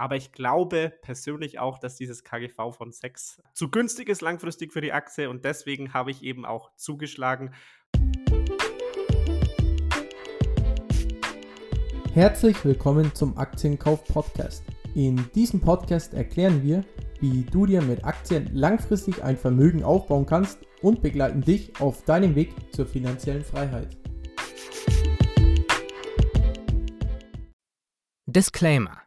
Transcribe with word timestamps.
Aber 0.00 0.16
ich 0.16 0.32
glaube 0.32 0.94
persönlich 1.02 1.58
auch, 1.58 1.78
dass 1.78 1.96
dieses 1.96 2.24
KGV 2.24 2.72
von 2.74 2.90
6 2.90 3.42
zu 3.52 3.70
günstig 3.70 4.08
ist 4.08 4.22
langfristig 4.22 4.72
für 4.72 4.80
die 4.80 4.94
Aktie 4.94 5.28
und 5.28 5.44
deswegen 5.44 5.92
habe 5.92 6.10
ich 6.10 6.22
eben 6.22 6.46
auch 6.46 6.74
zugeschlagen. 6.74 7.52
Herzlich 12.14 12.64
willkommen 12.64 13.14
zum 13.14 13.36
Aktienkauf 13.36 14.02
Podcast. 14.06 14.64
In 14.94 15.22
diesem 15.34 15.60
Podcast 15.60 16.14
erklären 16.14 16.62
wir, 16.62 16.82
wie 17.20 17.42
du 17.42 17.66
dir 17.66 17.82
mit 17.82 18.02
Aktien 18.02 18.48
langfristig 18.54 19.22
ein 19.22 19.36
Vermögen 19.36 19.84
aufbauen 19.84 20.24
kannst 20.24 20.60
und 20.80 21.02
begleiten 21.02 21.42
dich 21.42 21.78
auf 21.78 22.06
deinem 22.06 22.34
Weg 22.36 22.54
zur 22.72 22.86
finanziellen 22.86 23.44
Freiheit. 23.44 23.98
Disclaimer 28.24 29.02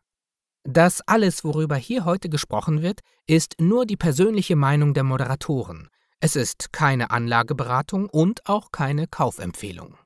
das 0.64 1.02
alles, 1.02 1.44
worüber 1.44 1.76
hier 1.76 2.06
heute 2.06 2.30
gesprochen 2.30 2.82
wird, 2.82 3.02
ist 3.28 3.56
nur 3.60 3.86
die 3.86 3.98
persönliche 3.98 4.56
Meinung 4.56 4.94
der 4.94 5.04
Moderatoren. 5.04 5.90
Es 6.20 6.36
ist 6.38 6.72
keine 6.72 7.12
Anlageberatung 7.12 8.10
und 8.10 8.48
auch 8.48 8.72
keine 8.72 9.08
Kaufempfehlung. 9.08 9.98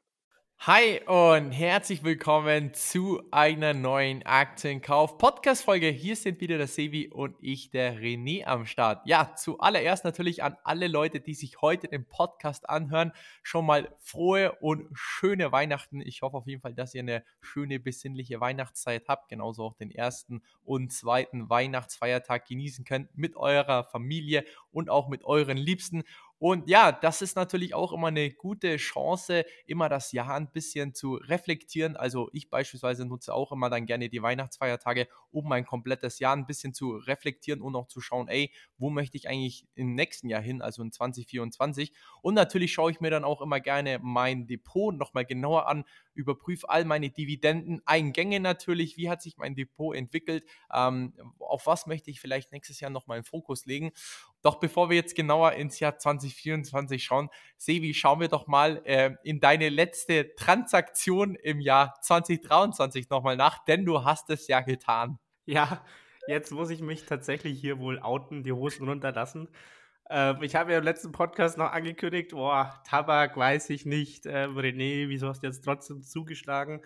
Hi 0.62 1.00
und 1.06 1.52
herzlich 1.52 2.04
willkommen 2.04 2.74
zu 2.74 3.22
einer 3.32 3.74
neuen 3.74 4.26
Aktienkauf-Podcast-Folge. 4.26 5.88
Hier 5.88 6.16
sind 6.16 6.42
wieder 6.42 6.58
der 6.58 6.68
Sevi 6.68 7.08
und 7.08 7.38
ich, 7.40 7.70
der 7.70 7.96
René, 7.96 8.44
am 8.44 8.66
Start. 8.66 9.06
Ja, 9.06 9.36
zuallererst 9.36 10.04
natürlich 10.04 10.44
an 10.44 10.58
alle 10.64 10.88
Leute, 10.88 11.22
die 11.22 11.36
sich 11.36 11.62
heute 11.62 11.88
den 11.88 12.06
Podcast 12.06 12.70
anhören, 12.70 13.14
schon 13.44 13.66
mal 13.66 13.96
frohe 14.00 14.58
und 14.60 14.90
schöne 14.94 15.52
Weihnachten. 15.52 16.02
Ich 16.02 16.24
hoffe 16.24 16.36
auf 16.36 16.48
jeden 16.48 16.62
Fall, 16.62 16.74
dass 16.74 16.94
ihr 16.96 17.02
eine 17.02 17.24
schöne, 17.40 17.80
besinnliche 17.80 18.42
Weihnachtszeit 18.42 19.08
habt, 19.08 19.30
genauso 19.30 19.64
auch 19.64 19.76
den 19.76 19.92
ersten 19.92 20.42
und 20.66 20.92
zweiten 20.92 21.50
Weihnachtsfeiertag 21.50 22.46
genießen 22.46 22.84
könnt 22.84 23.16
mit 23.16 23.38
eurer 23.38 23.86
Familie 23.86 24.44
und 24.72 24.90
auch 24.90 25.08
mit 25.08 25.24
euren 25.24 25.56
Liebsten. 25.56 26.04
Und 26.40 26.70
ja, 26.70 26.92
das 26.92 27.24
ist 27.24 27.36
natürlich 27.36 27.74
auch 27.74 27.92
immer 27.92 28.08
eine 28.10 28.30
gute 28.32 28.78
Chance, 28.78 29.44
immer 29.66 29.90
das 29.90 30.12
Jahr 30.12 30.36
ein 30.36 30.52
bisschen 30.52 30.94
zu 30.94 31.16
reflektieren. 31.16 31.96
Also 31.98 32.30
ich 32.32 32.52
beispielsweise 32.52 33.06
nutze 33.06 33.34
auch 33.34 33.52
immer 33.52 33.72
dann 33.72 33.88
gerne 33.88 34.08
die 34.10 34.22
Weihnachtsfeiertage, 34.22 35.08
um 35.32 35.48
mein 35.50 35.66
komplettes 35.66 36.20
Jahr 36.20 36.36
ein 36.36 36.46
bisschen 36.46 36.76
zu 36.76 36.92
reflektieren 36.92 37.62
und 37.62 37.76
auch 37.76 37.88
zu 37.88 38.02
schauen, 38.02 38.28
ey, 38.28 38.52
wo 38.78 38.92
möchte 38.92 39.18
ich 39.18 39.28
eigentlich 39.28 39.66
im 39.74 39.96
nächsten 39.96 40.30
Jahr 40.30 40.42
hin, 40.42 40.62
also 40.62 40.84
in 40.84 40.92
2024. 40.92 41.92
Und 42.22 42.36
natürlich 42.36 42.72
schaue 42.72 42.92
ich 42.92 43.00
mir 43.02 43.10
dann 43.10 43.24
auch 43.24 43.42
immer 43.42 43.60
gerne 43.60 44.00
mein 44.04 44.46
Depot 44.46 44.96
nochmal 44.96 45.26
genauer 45.26 45.68
an, 45.68 45.86
überprüfe 46.14 46.70
all 46.70 46.86
meine 46.86 47.10
Dividendeneingänge 47.10 48.40
natürlich, 48.40 48.96
wie 48.98 49.10
hat 49.10 49.22
sich 49.24 49.38
mein 49.38 49.56
Depot 49.56 49.96
entwickelt, 49.96 50.44
ähm, 50.74 51.14
auf 51.40 51.66
was 51.66 51.88
möchte 51.88 52.12
ich 52.12 52.20
vielleicht 52.20 52.52
nächstes 52.52 52.80
Jahr 52.80 52.92
nochmal 52.92 53.18
einen 53.18 53.24
Fokus 53.26 53.66
legen. 53.66 53.92
Doch 54.42 54.60
bevor 54.60 54.90
wir 54.90 54.96
jetzt 54.96 55.16
genauer 55.16 55.54
ins 55.54 55.80
Jahr 55.80 55.98
2024 55.98 57.04
schauen, 57.04 57.30
Sevi, 57.58 57.94
schauen 57.94 58.20
wir 58.20 58.28
doch 58.28 58.48
mal 58.48 58.82
äh, 58.86 59.16
in 59.24 59.40
deine 59.40 59.70
letzte 59.70 60.36
Transaktion 60.36 61.36
im 61.36 61.60
Jahr 61.60 61.96
2023 62.02 63.10
nochmal 63.10 63.36
nach, 63.36 63.66
denn 63.66 63.86
du 63.86 64.04
hast 64.04 64.30
es 64.30 64.48
ja 64.48 64.62
getan. 64.62 65.20
Ja, 65.46 65.84
jetzt 66.28 66.52
muss 66.52 66.70
ich 66.70 66.82
mich 66.82 67.06
tatsächlich 67.06 67.60
hier 67.60 67.80
wohl 67.80 68.00
outen, 68.00 68.44
die 68.44 68.52
Hosen 68.52 68.88
runterlassen. 68.88 69.48
Ähm, 70.10 70.42
ich 70.42 70.56
habe 70.56 70.72
ja 70.72 70.78
im 70.78 70.84
letzten 70.84 71.12
Podcast 71.12 71.58
noch 71.58 71.72
angekündigt, 71.72 72.32
boah, 72.32 72.82
Tabak 72.86 73.36
weiß 73.36 73.70
ich 73.72 73.86
nicht. 73.86 74.26
Äh, 74.26 74.46
René, 74.46 75.10
wieso 75.10 75.28
hast 75.28 75.44
du 75.44 75.48
jetzt 75.48 75.64
trotzdem 75.64 76.04
zugeschlagen? 76.04 76.82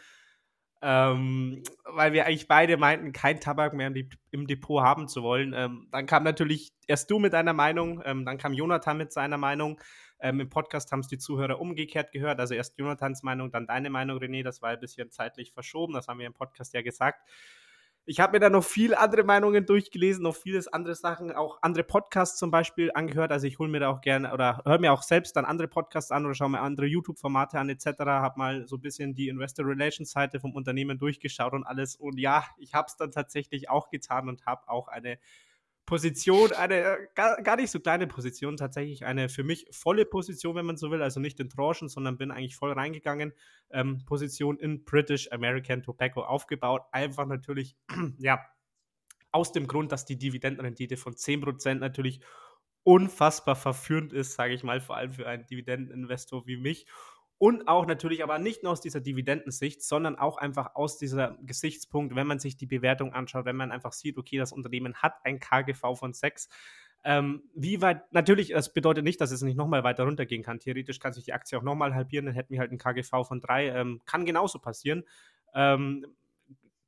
Ähm, 0.84 1.64
weil 1.86 2.14
wir 2.14 2.26
eigentlich 2.26 2.48
beide 2.48 2.76
meinten, 2.78 3.12
kein 3.12 3.40
Tabak 3.40 3.74
mehr 3.74 3.92
im, 4.32 4.48
Depot 4.48 4.82
haben 4.82 5.08
zu 5.08 5.22
wollen. 5.22 5.54
Ähm, 5.56 5.88
dann 5.92 6.08
kam 6.08 6.24
natürlich 6.24 6.70
erst 6.88 7.12
du 7.12 7.20
mit 7.20 7.34
deiner 7.34 7.54
Meinung, 7.54 8.02
ähm, 8.04 8.26
dann 8.26 8.40
kam 8.40 8.54
Jonathan 8.54 8.98
mit 8.98 9.14
seiner 9.14 9.38
Meinung. 9.38 9.80
Ähm, 10.20 10.40
Im 10.40 10.50
Podcast 10.50 10.92
haben 10.92 11.00
es 11.00 11.08
die 11.08 11.18
Zuhörer 11.18 11.60
umgekehrt 11.60 12.12
gehört. 12.12 12.40
Also 12.40 12.54
erst 12.54 12.78
Jonathans 12.78 13.24
Meinung, 13.24 13.52
dann 13.52 13.68
deine 13.68 13.90
Meinung, 13.90 14.20
René. 14.20 14.44
Das 14.44 14.62
war 14.62 14.70
ein 14.70 14.80
bisschen 14.80 15.10
zeitlich 15.12 15.52
verschoben. 15.52 15.94
Das 15.94 16.08
haben 16.08 16.20
wir 16.20 16.28
im 16.28 16.34
Podcast 16.34 16.74
ja 16.74 16.82
gesagt. 16.82 17.28
Ich 18.06 18.20
habe 18.20 18.34
mir 18.34 18.40
da 18.40 18.50
noch 18.50 18.64
viel 18.64 18.96
andere 18.96 19.24
Meinungen 19.24 19.68
durchgelesen, 19.68 20.24
noch 20.24 20.36
vieles 20.36 20.68
andere 20.68 20.96
Sachen, 20.96 21.32
auch 21.32 21.60
andere 21.62 21.84
Podcasts 21.84 22.40
zum 22.40 22.50
Beispiel 22.50 22.92
angehört. 22.96 23.32
Also 23.32 23.46
ich 23.46 23.60
hole 23.60 23.70
mir 23.70 23.80
da 23.80 23.90
auch 23.90 24.02
gerne 24.02 24.34
oder 24.34 24.64
höre 24.66 24.80
mir 24.80 24.92
auch 24.92 25.04
selbst 25.04 25.36
dann 25.36 25.46
andere 25.46 25.68
Podcasts 25.68 26.12
an 26.12 26.26
oder 26.26 26.34
schaue 26.34 26.50
mir 26.50 26.62
andere 26.62 26.88
YouTube-Formate 26.88 27.60
an 27.60 27.70
etc. 27.70 27.86
Habe 28.00 28.40
mal 28.40 28.68
so 28.68 28.78
ein 28.78 28.82
bisschen 28.82 29.14
die 29.14 29.28
Investor 29.28 29.68
Relations 29.68 30.12
Seite 30.12 30.40
vom 30.40 30.56
Unternehmen 30.56 30.98
durchgeschaut 30.98 31.54
und 31.54 31.64
alles. 31.64 31.96
Und 31.96 32.20
ja, 32.20 32.44
ich 32.58 32.74
habe 32.74 32.88
es 32.88 32.96
dann 32.96 33.12
tatsächlich 33.12 33.70
auch 33.70 33.90
getan 33.90 34.30
und 34.30 34.48
habe 34.48 34.68
auch 34.68 34.88
eine 34.88 35.20
Position, 35.92 36.54
eine 36.54 36.76
äh, 36.76 37.08
gar, 37.16 37.42
gar, 37.44 37.58
nicht 37.58 37.70
so 37.70 37.82
kleine 37.82 38.08
Position, 38.08 38.56
tatsächlich 38.56 39.04
eine 39.04 39.28
für 39.28 39.44
mich 39.44 39.68
volle 39.72 40.06
Position, 40.06 40.56
wenn 40.56 40.66
man 40.66 40.78
so 40.78 40.90
will, 40.90 41.02
also 41.02 41.20
nicht 41.20 41.38
in 41.42 41.50
Tranchen, 41.50 41.90
sondern 41.90 42.18
bin 42.18 42.32
eigentlich 42.32 42.56
voll 42.56 42.72
reingegangen. 42.72 43.34
Ähm, 43.72 44.02
Position 44.06 44.58
in 44.58 44.86
British 44.86 45.30
American 45.34 45.84
Tobacco 45.84 46.22
aufgebaut. 46.22 46.84
Einfach 46.94 47.26
natürlich, 47.26 47.76
ja, 48.20 48.40
aus 49.34 49.52
dem 49.52 49.68
Grund, 49.68 49.92
dass 49.92 50.06
die 50.06 50.18
Dividendenrendite 50.18 50.96
von 50.96 51.14
10% 51.14 51.74
natürlich 51.74 52.22
unfassbar 52.84 53.58
verführend 53.58 54.14
ist, 54.14 54.36
sage 54.36 54.54
ich 54.54 54.64
mal, 54.64 54.80
vor 54.80 54.96
allem 54.96 55.12
für 55.12 55.28
einen 55.28 55.46
Dividendeninvestor 55.46 56.48
wie 56.48 56.56
mich. 56.56 56.86
Und 57.42 57.68
auch 57.68 57.88
natürlich 57.88 58.22
aber 58.22 58.38
nicht 58.38 58.62
nur 58.62 58.72
aus 58.72 58.82
dieser 58.82 59.02
Dividendensicht, 59.02 59.82
sondern 59.82 60.16
auch 60.16 60.38
einfach 60.38 60.76
aus 60.76 61.00
dieser 61.00 61.40
Gesichtspunkt, 61.42 62.14
wenn 62.14 62.28
man 62.28 62.38
sich 62.38 62.56
die 62.56 62.68
Bewertung 62.68 63.14
anschaut, 63.14 63.46
wenn 63.46 63.56
man 63.56 63.72
einfach 63.72 63.94
sieht, 63.94 64.20
okay, 64.20 64.38
das 64.38 64.52
Unternehmen 64.52 64.94
hat 64.94 65.16
ein 65.24 65.40
KGV 65.40 65.96
von 65.96 66.14
6. 66.14 66.50
Ähm, 67.04 67.42
wie 67.56 67.82
weit, 67.82 68.14
natürlich, 68.14 68.50
das 68.50 68.72
bedeutet 68.74 69.04
nicht, 69.04 69.20
dass 69.22 69.32
es 69.32 69.42
nicht 69.42 69.58
nochmal 69.58 69.84
weiter 69.84 70.04
runtergehen 70.04 70.44
kann. 70.44 70.60
Theoretisch 70.60 71.00
kann 71.00 71.14
sich 71.14 71.24
die 71.24 71.34
Aktie 71.34 71.58
auch 71.58 71.64
nochmal 71.64 71.96
halbieren, 71.96 72.28
dann 72.28 72.36
hätten 72.36 72.54
wir 72.54 72.60
halt 72.60 72.72
ein 72.72 72.78
KGV 72.78 73.28
von 73.28 73.42
3. 73.42 73.70
Ähm, 73.70 74.02
kann 74.06 74.24
genauso 74.24 74.60
passieren. 74.60 75.04
Ähm, 75.56 76.06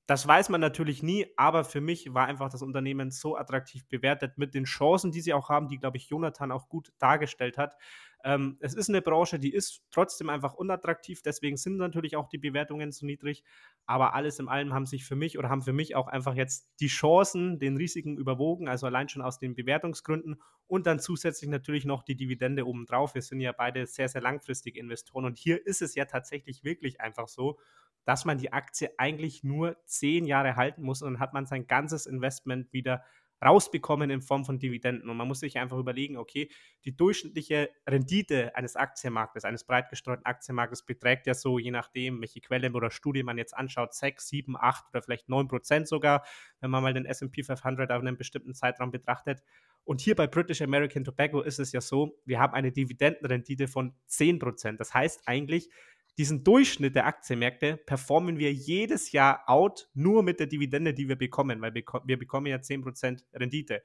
das 0.06 0.28
weiß 0.28 0.50
man 0.50 0.60
natürlich 0.60 1.02
nie, 1.02 1.28
aber 1.38 1.64
für 1.64 1.80
mich 1.80 2.14
war 2.14 2.28
einfach 2.28 2.50
das 2.50 2.62
Unternehmen 2.62 3.10
so 3.10 3.38
attraktiv 3.38 3.88
bewertet 3.88 4.38
mit 4.38 4.54
den 4.54 4.66
Chancen, 4.66 5.12
die 5.12 5.22
sie 5.22 5.34
auch 5.34 5.50
haben, 5.50 5.70
die, 5.70 5.80
glaube 5.80 5.98
ich, 5.98 6.10
Jonathan 6.10 6.52
auch 6.52 6.68
gut 6.68 6.92
dargestellt 7.00 7.58
hat. 7.58 7.76
Ähm, 8.24 8.58
es 8.62 8.74
ist 8.74 8.90
eine 8.90 9.02
Branche, 9.02 9.38
die 9.38 9.54
ist 9.54 9.84
trotzdem 9.92 10.30
einfach 10.30 10.54
unattraktiv, 10.54 11.22
deswegen 11.22 11.58
sind 11.58 11.78
natürlich 11.78 12.16
auch 12.16 12.30
die 12.30 12.38
Bewertungen 12.38 12.92
so 12.92 13.06
niedrig. 13.06 13.44
Aber 13.86 14.14
alles 14.14 14.40
in 14.40 14.48
allem 14.48 14.74
haben 14.74 14.86
sich 14.86 15.06
für 15.06 15.16
mich 15.16 15.38
oder 15.38 15.50
haben 15.50 15.62
für 15.62 15.74
mich 15.74 15.96
auch 15.96 16.08
einfach 16.08 16.36
jetzt 16.36 16.72
die 16.80 16.88
Chancen, 16.88 17.60
den 17.60 17.76
Risiken 17.78 18.18
überwogen, 18.18 18.68
also 18.70 18.86
allein 18.88 19.10
schon 19.10 19.22
aus 19.22 19.40
den 19.40 19.56
Bewertungsgründen 19.56 20.42
und 20.68 20.88
dann 20.88 21.00
zusätzlich 21.00 21.50
natürlich 21.50 21.86
noch 21.86 22.04
die 22.04 22.16
Dividende 22.16 22.66
obendrauf. 22.66 23.14
Wir 23.16 23.22
sind 23.22 23.42
ja 23.42 23.52
beide 23.52 23.86
sehr, 23.88 24.08
sehr 24.08 24.22
langfristige 24.22 24.80
Investoren 24.80 25.26
und 25.26 25.38
hier 25.38 25.66
ist 25.66 25.82
es 25.82 25.96
ja 25.96 26.06
tatsächlich 26.06 26.64
wirklich 26.64 27.02
einfach 27.02 27.28
so, 27.28 27.60
dass 28.06 28.26
man 28.26 28.38
die 28.38 28.52
Aktie 28.52 28.92
eigentlich 28.98 29.44
nur 29.44 29.78
zehn 29.86 30.26
Jahre 30.26 30.56
halten 30.56 30.82
muss 30.84 31.02
und 31.02 31.14
dann 31.14 31.20
hat 31.20 31.34
man 31.34 31.46
sein 31.46 31.68
ganzes 31.68 32.06
Investment 32.06 32.72
wieder 32.74 33.04
rausbekommen 33.44 34.10
in 34.10 34.22
Form 34.22 34.46
von 34.46 34.60
Dividenden. 34.60 35.10
Und 35.10 35.18
man 35.18 35.28
muss 35.28 35.40
sich 35.40 35.58
einfach 35.58 35.78
überlegen, 35.78 36.18
okay, 36.18 36.50
die 36.86 36.96
durchschnittliche 36.96 37.70
Rendite 37.88 38.56
eines 38.56 38.76
Aktienmarktes, 38.76 39.44
eines 39.44 39.64
breit 39.64 39.90
gestreuten 39.90 40.26
Aktienmarktes 40.26 40.84
beträgt 40.84 41.28
ja 41.28 41.34
so, 41.34 41.60
je 41.60 41.72
nachdem, 41.72 42.22
welche 42.22 42.42
Quelle 42.42 42.72
oder 42.72 42.92
Studie 42.92 43.24
man 43.24 43.38
jetzt 43.38 43.56
anschaut, 43.56 43.94
6, 43.94 44.28
7, 44.28 44.56
8 44.58 44.86
oder 44.90 45.02
vielleicht 45.02 45.30
9 45.30 45.48
Prozent 45.48 45.88
sogar, 45.88 46.24
wenn 46.60 46.72
man 46.72 46.84
mal 46.84 46.94
den 46.94 47.06
S&P 47.06 47.44
500 47.44 47.92
auf 47.92 48.02
einem 48.02 48.18
bestimmten 48.18 48.54
Zeitraum 48.54 48.92
betrachtet. 48.92 49.42
Und 49.86 50.00
hier 50.00 50.16
bei 50.16 50.28
British 50.28 50.62
American 50.62 51.04
Tobacco 51.04 51.42
ist 51.42 51.60
es 51.60 51.74
ja 51.74 51.82
so, 51.82 52.18
wir 52.26 52.40
haben 52.40 52.54
eine 52.54 52.72
Dividendenrendite 52.72 53.68
von 53.68 53.94
10 54.08 54.40
Prozent. 54.40 54.80
Das 54.80 54.94
heißt 54.94 55.24
eigentlich, 55.26 55.70
diesen 56.18 56.44
Durchschnitt 56.44 56.96
der 56.96 57.08
Aktienmärkte 57.08 57.78
performen 57.78 58.38
wir 58.38 58.54
jedes 58.54 59.12
Jahr 59.12 59.44
out, 59.48 59.90
nur 59.94 60.22
mit 60.22 60.40
der 60.40 60.48
Dividende, 60.48 60.94
die 60.94 61.10
wir 61.10 61.16
bekommen, 61.16 61.62
weil 61.62 61.74
wir 61.74 62.20
bekommen 62.20 62.48
ja 62.48 62.58
10% 62.58 63.24
Rendite. 63.34 63.84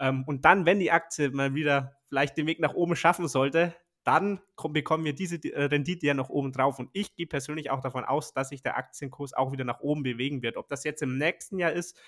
Ähm, 0.00 0.24
und 0.26 0.44
dann, 0.44 0.66
wenn 0.66 0.80
die 0.80 0.90
Aktie 0.90 1.30
mal 1.30 1.54
wieder 1.54 1.96
vielleicht 2.08 2.36
den 2.36 2.46
Weg 2.46 2.58
nach 2.60 2.74
oben 2.74 2.96
schaffen 2.96 3.28
sollte, 3.28 3.74
dann 4.04 4.40
bekommen 4.70 5.04
wir 5.04 5.14
diese 5.14 5.36
äh, 5.36 5.64
Rendite 5.64 6.06
ja 6.06 6.14
noch 6.14 6.30
oben 6.30 6.52
drauf. 6.52 6.78
Und 6.78 6.90
ich 6.94 7.14
gehe 7.14 7.26
persönlich 7.26 7.70
auch 7.70 7.80
davon 7.80 8.04
aus, 8.04 8.32
dass 8.32 8.48
sich 8.48 8.62
der 8.62 8.76
Aktienkurs 8.76 9.34
auch 9.34 9.52
wieder 9.52 9.64
nach 9.64 9.80
oben 9.80 10.02
bewegen 10.02 10.42
wird. 10.42 10.56
Ob 10.56 10.68
das 10.68 10.84
jetzt 10.84 11.02
im 11.02 11.18
nächsten 11.18 11.58
Jahr 11.58 11.72
ist, 11.72 12.00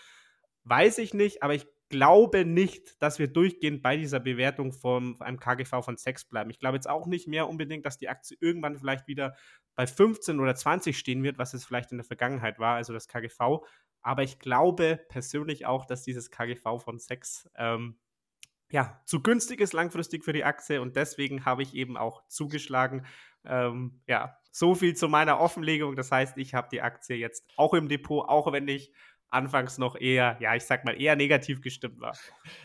weiß 0.65 0.99
ich 0.99 1.15
nicht, 1.15 1.43
aber 1.43 1.55
ich 1.55 1.67
glaube 1.91 2.47
nicht, 2.47 3.03
dass 3.03 3.19
wir 3.19 3.29
durchgehend 3.29 3.83
bei 3.83 3.99
dieser 3.99 4.21
Bewertung 4.21 4.73
von 4.73 5.21
einem 5.21 5.39
KGV 5.39 5.85
von 5.85 5.97
6 5.99 6.25
bleiben. 6.25 6.49
Ich 6.51 6.59
glaube 6.59 6.77
jetzt 6.77 6.89
auch 6.89 7.07
nicht 7.07 7.29
mehr 7.29 7.49
unbedingt, 7.49 7.85
dass 7.85 7.99
die 7.99 8.09
Aktie 8.09 8.39
irgendwann 8.41 8.79
vielleicht 8.79 9.07
wieder 9.07 9.37
bei 9.75 9.87
15 9.87 10.41
oder 10.41 10.55
20 10.55 10.97
stehen 10.97 11.23
wird, 11.23 11.37
was 11.37 11.53
es 11.53 11.65
vielleicht 11.65 11.93
in 11.93 11.99
der 11.99 12.07
Vergangenheit 12.07 12.59
war, 12.59 12.77
also 12.77 12.95
das 12.95 13.09
KGV. 13.09 13.63
Aber 14.01 14.23
ich 14.23 14.39
glaube 14.39 14.99
persönlich 15.09 15.67
auch, 15.67 15.85
dass 15.85 16.03
dieses 16.03 16.31
KGV 16.31 16.79
von 16.83 16.99
6 16.99 17.51
ähm, 17.57 17.99
ja, 18.71 19.01
zu 19.05 19.21
günstig 19.21 19.61
ist 19.61 19.73
langfristig 19.73 20.25
für 20.25 20.33
die 20.33 20.45
Aktie 20.45 20.81
und 20.81 20.97
deswegen 20.97 21.45
habe 21.45 21.63
ich 21.63 21.75
eben 21.75 21.97
auch 21.97 22.27
zugeschlagen. 22.29 23.05
Ähm, 23.45 24.01
ja, 24.07 24.39
so 24.53 24.75
viel 24.75 24.95
zu 24.95 25.09
meiner 25.09 25.41
Offenlegung. 25.41 25.97
Das 25.97 26.13
heißt, 26.13 26.37
ich 26.39 26.55
habe 26.55 26.69
die 26.71 26.83
Aktie 26.83 27.17
jetzt 27.17 27.49
auch 27.57 27.75
im 27.75 27.89
Depot, 27.89 28.29
auch 28.29 28.53
wenn 28.53 28.69
ich 28.69 28.93
anfangs 29.31 29.79
noch 29.79 29.97
eher, 29.99 30.37
ja, 30.41 30.55
ich 30.55 30.65
sag 30.65 30.85
mal, 30.85 31.01
eher 31.01 31.17
negativ 31.17 31.61
gestimmt 31.61 32.01
war. 32.01 32.17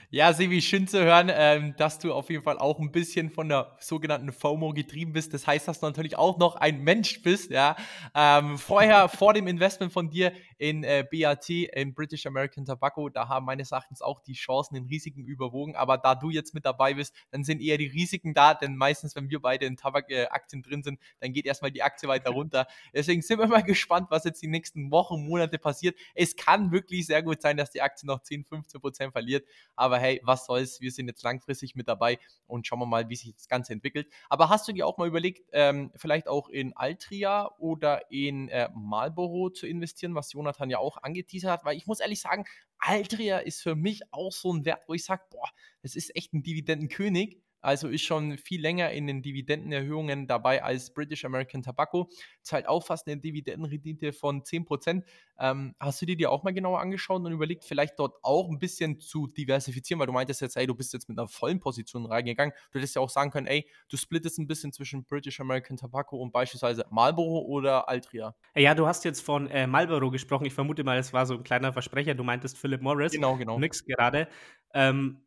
Ja, 0.09 0.33
Sevi, 0.33 0.61
schön 0.61 0.87
zu 0.87 1.03
hören, 1.03 1.31
ähm, 1.33 1.75
dass 1.77 1.99
du 1.99 2.13
auf 2.13 2.29
jeden 2.29 2.43
Fall 2.43 2.57
auch 2.57 2.79
ein 2.79 2.91
bisschen 2.91 3.29
von 3.29 3.49
der 3.49 3.75
sogenannten 3.79 4.31
FOMO 4.31 4.73
getrieben 4.73 5.13
bist. 5.13 5.33
Das 5.33 5.45
heißt, 5.45 5.67
dass 5.67 5.79
du 5.79 5.85
natürlich 5.85 6.17
auch 6.17 6.37
noch 6.37 6.55
ein 6.55 6.81
Mensch 6.81 7.21
bist, 7.21 7.51
ja. 7.51 7.75
Ähm, 8.13 8.57
vorher, 8.57 9.09
vor 9.09 9.33
dem 9.33 9.47
Investment 9.47 9.91
von 9.91 10.09
dir 10.09 10.31
in 10.57 10.83
äh, 10.83 11.05
BAT, 11.09 11.49
in 11.49 11.93
British 11.93 12.25
American 12.25 12.65
Tobacco, 12.65 13.09
da 13.09 13.27
haben 13.27 13.45
meines 13.45 13.71
Erachtens 13.71 14.01
auch 14.01 14.21
die 14.21 14.33
Chancen 14.33 14.75
den 14.75 14.85
Risiken 14.85 15.25
überwogen. 15.25 15.75
Aber 15.75 15.97
da 15.97 16.15
du 16.15 16.29
jetzt 16.29 16.53
mit 16.53 16.65
dabei 16.65 16.93
bist, 16.93 17.13
dann 17.31 17.43
sind 17.43 17.61
eher 17.61 17.77
die 17.77 17.87
Risiken 17.87 18.33
da, 18.33 18.53
denn 18.53 18.75
meistens, 18.75 19.15
wenn 19.15 19.29
wir 19.29 19.41
beide 19.41 19.65
in 19.65 19.77
Tabakaktien 19.77 20.61
äh, 20.63 20.67
drin 20.67 20.83
sind, 20.83 20.99
dann 21.19 21.33
geht 21.33 21.45
erstmal 21.45 21.71
die 21.71 21.83
Aktie 21.83 22.07
weiter 22.07 22.29
runter. 22.31 22.67
Deswegen 22.93 23.21
sind 23.21 23.39
wir 23.39 23.47
mal 23.47 23.63
gespannt, 23.63 24.07
was 24.09 24.23
jetzt 24.23 24.41
die 24.41 24.47
nächsten 24.47 24.91
Wochen, 24.91 25.25
Monate 25.25 25.57
passiert. 25.57 25.97
Es 26.13 26.35
kann 26.35 26.71
wirklich 26.71 27.05
sehr 27.05 27.23
gut 27.23 27.41
sein, 27.41 27.57
dass 27.57 27.71
die 27.71 27.81
Aktie 27.81 28.07
noch 28.07 28.21
10, 28.21 28.45
15 28.45 28.81
Prozent 28.81 29.11
verliert. 29.11 29.45
Aber 29.75 29.97
hey, 29.99 30.21
was 30.23 30.45
soll's? 30.45 30.81
Wir 30.81 30.91
sind 30.91 31.07
jetzt 31.07 31.23
langfristig 31.23 31.75
mit 31.75 31.87
dabei 31.87 32.19
und 32.47 32.65
schauen 32.67 32.79
wir 32.79 32.85
mal, 32.85 33.09
wie 33.09 33.15
sich 33.15 33.33
das 33.33 33.47
Ganze 33.47 33.73
entwickelt. 33.73 34.07
Aber 34.29 34.49
hast 34.49 34.67
du 34.67 34.71
dir 34.71 34.87
auch 34.87 34.97
mal 34.97 35.07
überlegt, 35.07 35.49
ähm, 35.51 35.91
vielleicht 35.95 36.27
auch 36.27 36.49
in 36.49 36.75
Altria 36.75 37.51
oder 37.57 38.11
in 38.11 38.49
äh, 38.49 38.69
Marlboro 38.73 39.49
zu 39.49 39.67
investieren, 39.67 40.15
was 40.15 40.29
Jonathan 40.45 40.69
ja 40.69 40.77
auch 40.77 40.97
angeteasert 41.01 41.51
hat? 41.51 41.65
Weil 41.65 41.77
ich 41.77 41.87
muss 41.87 41.99
ehrlich 41.99 42.21
sagen, 42.21 42.45
Altria 42.77 43.39
ist 43.39 43.61
für 43.61 43.75
mich 43.75 44.01
auch 44.11 44.31
so 44.31 44.53
ein 44.53 44.65
Wert, 44.65 44.83
wo 44.87 44.93
ich 44.93 45.03
sage, 45.03 45.23
boah, 45.31 45.49
das 45.81 45.95
ist 45.95 46.15
echt 46.15 46.33
ein 46.33 46.43
Dividendenkönig 46.43 47.41
also 47.65 47.87
ist 47.87 48.03
schon 48.03 48.37
viel 48.37 48.61
länger 48.61 48.91
in 48.91 49.07
den 49.07 49.21
Dividendenerhöhungen 49.21 50.27
dabei 50.27 50.63
als 50.63 50.93
British 50.93 51.25
American 51.25 51.63
Tobacco. 51.63 52.09
Zahlt 52.41 52.67
auch 52.67 52.85
fast 52.85 53.07
eine 53.07 53.17
Dividendenrendite 53.17 54.13
von 54.13 54.43
10%. 54.43 55.03
Ähm, 55.39 55.75
hast 55.79 56.01
du 56.01 56.05
dir 56.05 56.15
die 56.15 56.27
auch 56.27 56.43
mal 56.43 56.53
genauer 56.53 56.79
angeschaut 56.79 57.23
und 57.23 57.31
überlegt, 57.31 57.65
vielleicht 57.65 57.99
dort 57.99 58.15
auch 58.21 58.49
ein 58.49 58.59
bisschen 58.59 58.99
zu 58.99 59.27
diversifizieren, 59.27 59.99
weil 59.99 60.07
du 60.07 60.13
meintest 60.13 60.41
jetzt, 60.41 60.55
ey, 60.55 60.67
du 60.67 60.75
bist 60.75 60.93
jetzt 60.93 61.09
mit 61.09 61.17
einer 61.17 61.27
vollen 61.27 61.59
Position 61.59 62.05
reingegangen. 62.05 62.53
Du 62.71 62.79
hättest 62.79 62.95
ja 62.95 63.01
auch 63.01 63.09
sagen 63.09 63.31
können, 63.31 63.47
ey, 63.47 63.67
du 63.89 63.97
splittest 63.97 64.37
ein 64.37 64.47
bisschen 64.47 64.71
zwischen 64.71 65.03
British 65.03 65.39
American 65.39 65.75
Tobacco 65.75 66.17
und 66.17 66.31
beispielsweise 66.31 66.85
Marlboro 66.91 67.39
oder 67.39 67.89
Altria. 67.89 68.35
Ja, 68.55 68.75
du 68.75 68.87
hast 68.87 69.03
jetzt 69.05 69.21
von 69.21 69.49
äh, 69.49 69.67
Marlboro 69.67 70.11
gesprochen. 70.11 70.45
Ich 70.45 70.53
vermute 70.53 70.83
mal, 70.83 70.97
es 70.97 71.11
war 71.13 71.25
so 71.25 71.33
ein 71.33 71.43
kleiner 71.43 71.73
Versprecher. 71.73 72.13
Du 72.13 72.23
meintest 72.23 72.57
Philip 72.57 72.81
Morris. 72.81 73.11
Genau, 73.11 73.35
genau. 73.35 73.57
Nix 73.59 73.83
gerade. 73.85 74.27
Ähm, 74.73 75.24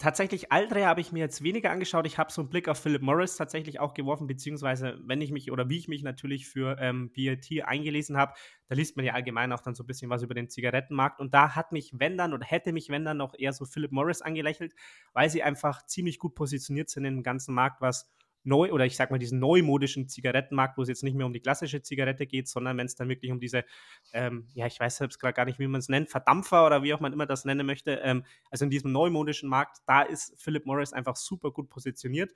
Tatsächlich 0.00 0.52
Aldre 0.52 0.86
habe 0.86 1.00
ich 1.00 1.10
mir 1.10 1.18
jetzt 1.18 1.42
weniger 1.42 1.72
angeschaut. 1.72 2.06
Ich 2.06 2.18
habe 2.18 2.30
so 2.30 2.42
einen 2.42 2.50
Blick 2.50 2.68
auf 2.68 2.78
Philip 2.78 3.02
Morris 3.02 3.34
tatsächlich 3.34 3.80
auch 3.80 3.94
geworfen, 3.94 4.28
beziehungsweise 4.28 4.96
wenn 5.04 5.20
ich 5.20 5.32
mich 5.32 5.50
oder 5.50 5.68
wie 5.68 5.76
ich 5.76 5.88
mich 5.88 6.04
natürlich 6.04 6.46
für 6.46 6.76
ähm, 6.78 7.10
BLT 7.10 7.64
eingelesen 7.64 8.16
habe, 8.16 8.34
da 8.68 8.76
liest 8.76 8.96
man 8.96 9.04
ja 9.04 9.14
allgemein 9.14 9.52
auch 9.52 9.60
dann 9.60 9.74
so 9.74 9.82
ein 9.82 9.88
bisschen 9.88 10.08
was 10.08 10.22
über 10.22 10.34
den 10.34 10.48
Zigarettenmarkt. 10.48 11.18
Und 11.18 11.34
da 11.34 11.56
hat 11.56 11.72
mich, 11.72 11.90
wenn 11.98 12.16
dann, 12.16 12.32
oder 12.32 12.46
hätte 12.46 12.72
mich, 12.72 12.90
wenn 12.90 13.04
dann, 13.04 13.16
noch 13.16 13.34
eher 13.36 13.52
so 13.52 13.64
Philip 13.64 13.90
Morris 13.90 14.22
angelächelt, 14.22 14.72
weil 15.14 15.30
sie 15.30 15.42
einfach 15.42 15.84
ziemlich 15.86 16.20
gut 16.20 16.36
positioniert 16.36 16.90
sind 16.90 17.04
im 17.04 17.24
ganzen 17.24 17.52
Markt, 17.52 17.80
was 17.80 18.08
neu 18.48 18.72
oder 18.72 18.86
ich 18.86 18.96
sag 18.96 19.10
mal 19.10 19.18
diesen 19.18 19.38
neumodischen 19.38 20.08
Zigarettenmarkt, 20.08 20.76
wo 20.78 20.82
es 20.82 20.88
jetzt 20.88 21.04
nicht 21.04 21.14
mehr 21.14 21.26
um 21.26 21.32
die 21.32 21.40
klassische 21.40 21.82
Zigarette 21.82 22.26
geht, 22.26 22.48
sondern 22.48 22.76
wenn 22.76 22.86
es 22.86 22.96
dann 22.96 23.08
wirklich 23.08 23.30
um 23.30 23.38
diese, 23.38 23.64
ähm, 24.12 24.48
ja, 24.54 24.66
ich 24.66 24.80
weiß 24.80 24.96
selbst 24.96 25.20
gerade 25.20 25.34
gar 25.34 25.44
nicht, 25.44 25.58
wie 25.58 25.66
man 25.66 25.78
es 25.78 25.88
nennt, 25.88 26.10
Verdampfer 26.10 26.66
oder 26.66 26.82
wie 26.82 26.92
auch 26.94 27.00
man 27.00 27.12
immer 27.12 27.26
das 27.26 27.44
nennen 27.44 27.66
möchte, 27.66 27.92
ähm, 28.02 28.24
also 28.50 28.64
in 28.64 28.70
diesem 28.70 28.90
neumodischen 28.92 29.48
Markt, 29.48 29.78
da 29.86 30.02
ist 30.02 30.34
Philip 30.42 30.66
Morris 30.66 30.92
einfach 30.92 31.16
super 31.16 31.50
gut 31.50 31.68
positioniert. 31.68 32.32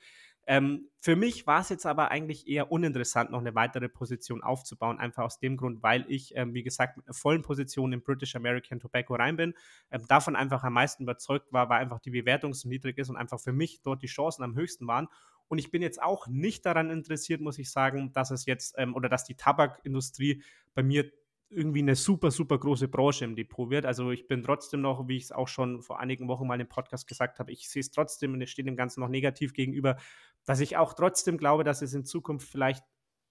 Ähm, 0.47 0.89
für 1.01 1.15
mich 1.15 1.47
war 1.47 1.61
es 1.61 1.69
jetzt 1.69 1.87
aber 1.87 2.11
eigentlich 2.11 2.49
eher 2.49 2.73
uninteressant, 2.73 3.31
noch 3.31 3.39
eine 3.39 3.55
weitere 3.55 3.89
Position 3.89 4.43
aufzubauen, 4.43 4.99
einfach 4.99 5.23
aus 5.23 5.39
dem 5.39 5.57
Grund, 5.57 5.83
weil 5.85 6.05
ich, 6.09 6.35
ähm, 6.37 6.53
wie 6.53 6.65
gesagt, 6.65 6.97
mit 6.97 7.07
einer 7.07 7.15
vollen 7.15 7.43
Position 7.43 7.93
in 7.93 8.03
British 8.03 8.35
American 8.35 8.81
Tobacco 8.81 9.15
rein 9.15 9.37
bin, 9.37 9.55
ähm, 9.93 10.05
davon 10.09 10.35
einfach 10.35 10.65
am 10.65 10.73
meisten 10.73 11.05
überzeugt 11.05 11.53
war, 11.53 11.69
weil 11.69 11.81
einfach 11.81 12.01
die 12.01 12.11
Bewertung 12.11 12.55
so 12.55 12.69
niedrig 12.69 12.99
ist 12.99 13.09
und 13.09 13.17
einfach 13.17 13.39
für 13.39 13.53
mich 13.53 13.83
dort 13.83 14.03
die 14.03 14.09
Chancen 14.09 14.43
am 14.43 14.57
höchsten 14.57 14.87
waren. 14.89 15.09
Und 15.53 15.59
ich 15.59 15.71
bin 15.71 15.83
jetzt 15.83 16.03
auch 16.03 16.29
nicht 16.29 16.65
daran 16.65 16.89
interessiert, 16.89 17.43
muss 17.43 17.59
ich 17.59 17.71
sagen, 17.71 18.11
dass 18.15 18.31
es 18.31 18.47
jetzt 18.47 18.75
ähm, 18.79 18.95
oder 18.95 19.11
dass 19.11 19.25
die 19.25 19.35
Tabakindustrie 19.35 20.43
bei 20.73 20.83
mir 20.83 21.13
irgendwie 21.51 21.81
eine 21.81 21.95
super, 21.95 22.31
super 22.31 22.59
große 22.59 22.89
Branche 22.89 23.27
im 23.27 23.37
Depot 23.37 23.69
wird. 23.69 23.85
Also 23.85 24.13
ich 24.13 24.27
bin 24.27 24.43
trotzdem 24.43 24.81
noch, 24.81 25.09
wie 25.09 25.19
ich 25.19 25.25
es 25.25 25.31
auch 25.31 25.49
schon 25.49 25.83
vor 25.83 26.01
einigen 26.01 26.27
Wochen 26.27 26.47
mal 26.47 26.59
im 26.59 26.71
Podcast 26.71 27.07
gesagt 27.07 27.39
habe, 27.39 27.53
ich 27.53 27.69
sehe 27.69 27.81
es 27.81 27.91
trotzdem 27.91 28.33
und 28.33 28.41
es 28.41 28.49
steht 28.49 28.67
dem 28.67 28.77
Ganzen 28.77 29.01
noch 29.01 29.11
negativ 29.11 29.53
gegenüber, 29.53 29.99
dass 30.47 30.61
ich 30.61 30.79
auch 30.79 30.95
trotzdem 30.95 31.37
glaube, 31.37 31.65
dass 31.65 31.83
es 31.83 31.93
in 31.93 32.07
Zukunft 32.07 32.49
vielleicht 32.49 32.83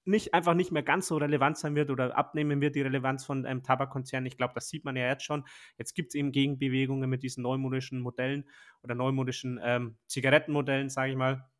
nicht 0.06 0.35
einfach 0.35 0.53
nicht 0.53 0.71
mehr 0.71 0.83
ganz 0.83 1.07
so 1.07 1.17
relevant 1.17 1.57
sein 1.57 1.74
wird 1.74 1.89
oder 1.89 2.15
abnehmen 2.15 2.62
wird, 2.62 2.75
die 2.75 2.81
Relevanz 2.81 3.25
von 3.25 3.47
einem 3.47 3.63
Tabakkonzern. 3.63 4.27
Ich 4.27 4.38
glaube, 4.38 4.53
das 4.53 4.69
sieht 4.69 4.85
man 4.85 4.95
ja 4.95 5.07
jetzt 5.07 5.24
schon. 5.24 5.44
Jetzt 5.79 5.95
gibt 5.95 6.09
es 6.09 6.15
eben 6.15 6.31
Gegenbewegungen 6.31 7.09
mit 7.09 7.24
diesen 7.24 7.41
neumodischen 7.41 8.00
Modellen 8.00 8.47
oder 8.83 8.94
neumodischen 8.94 9.59
ähm, 9.63 9.97
Zigarettenmodellen, 10.06 10.89
sage 10.89 11.09
ich 11.09 11.17
mal. 11.17 11.50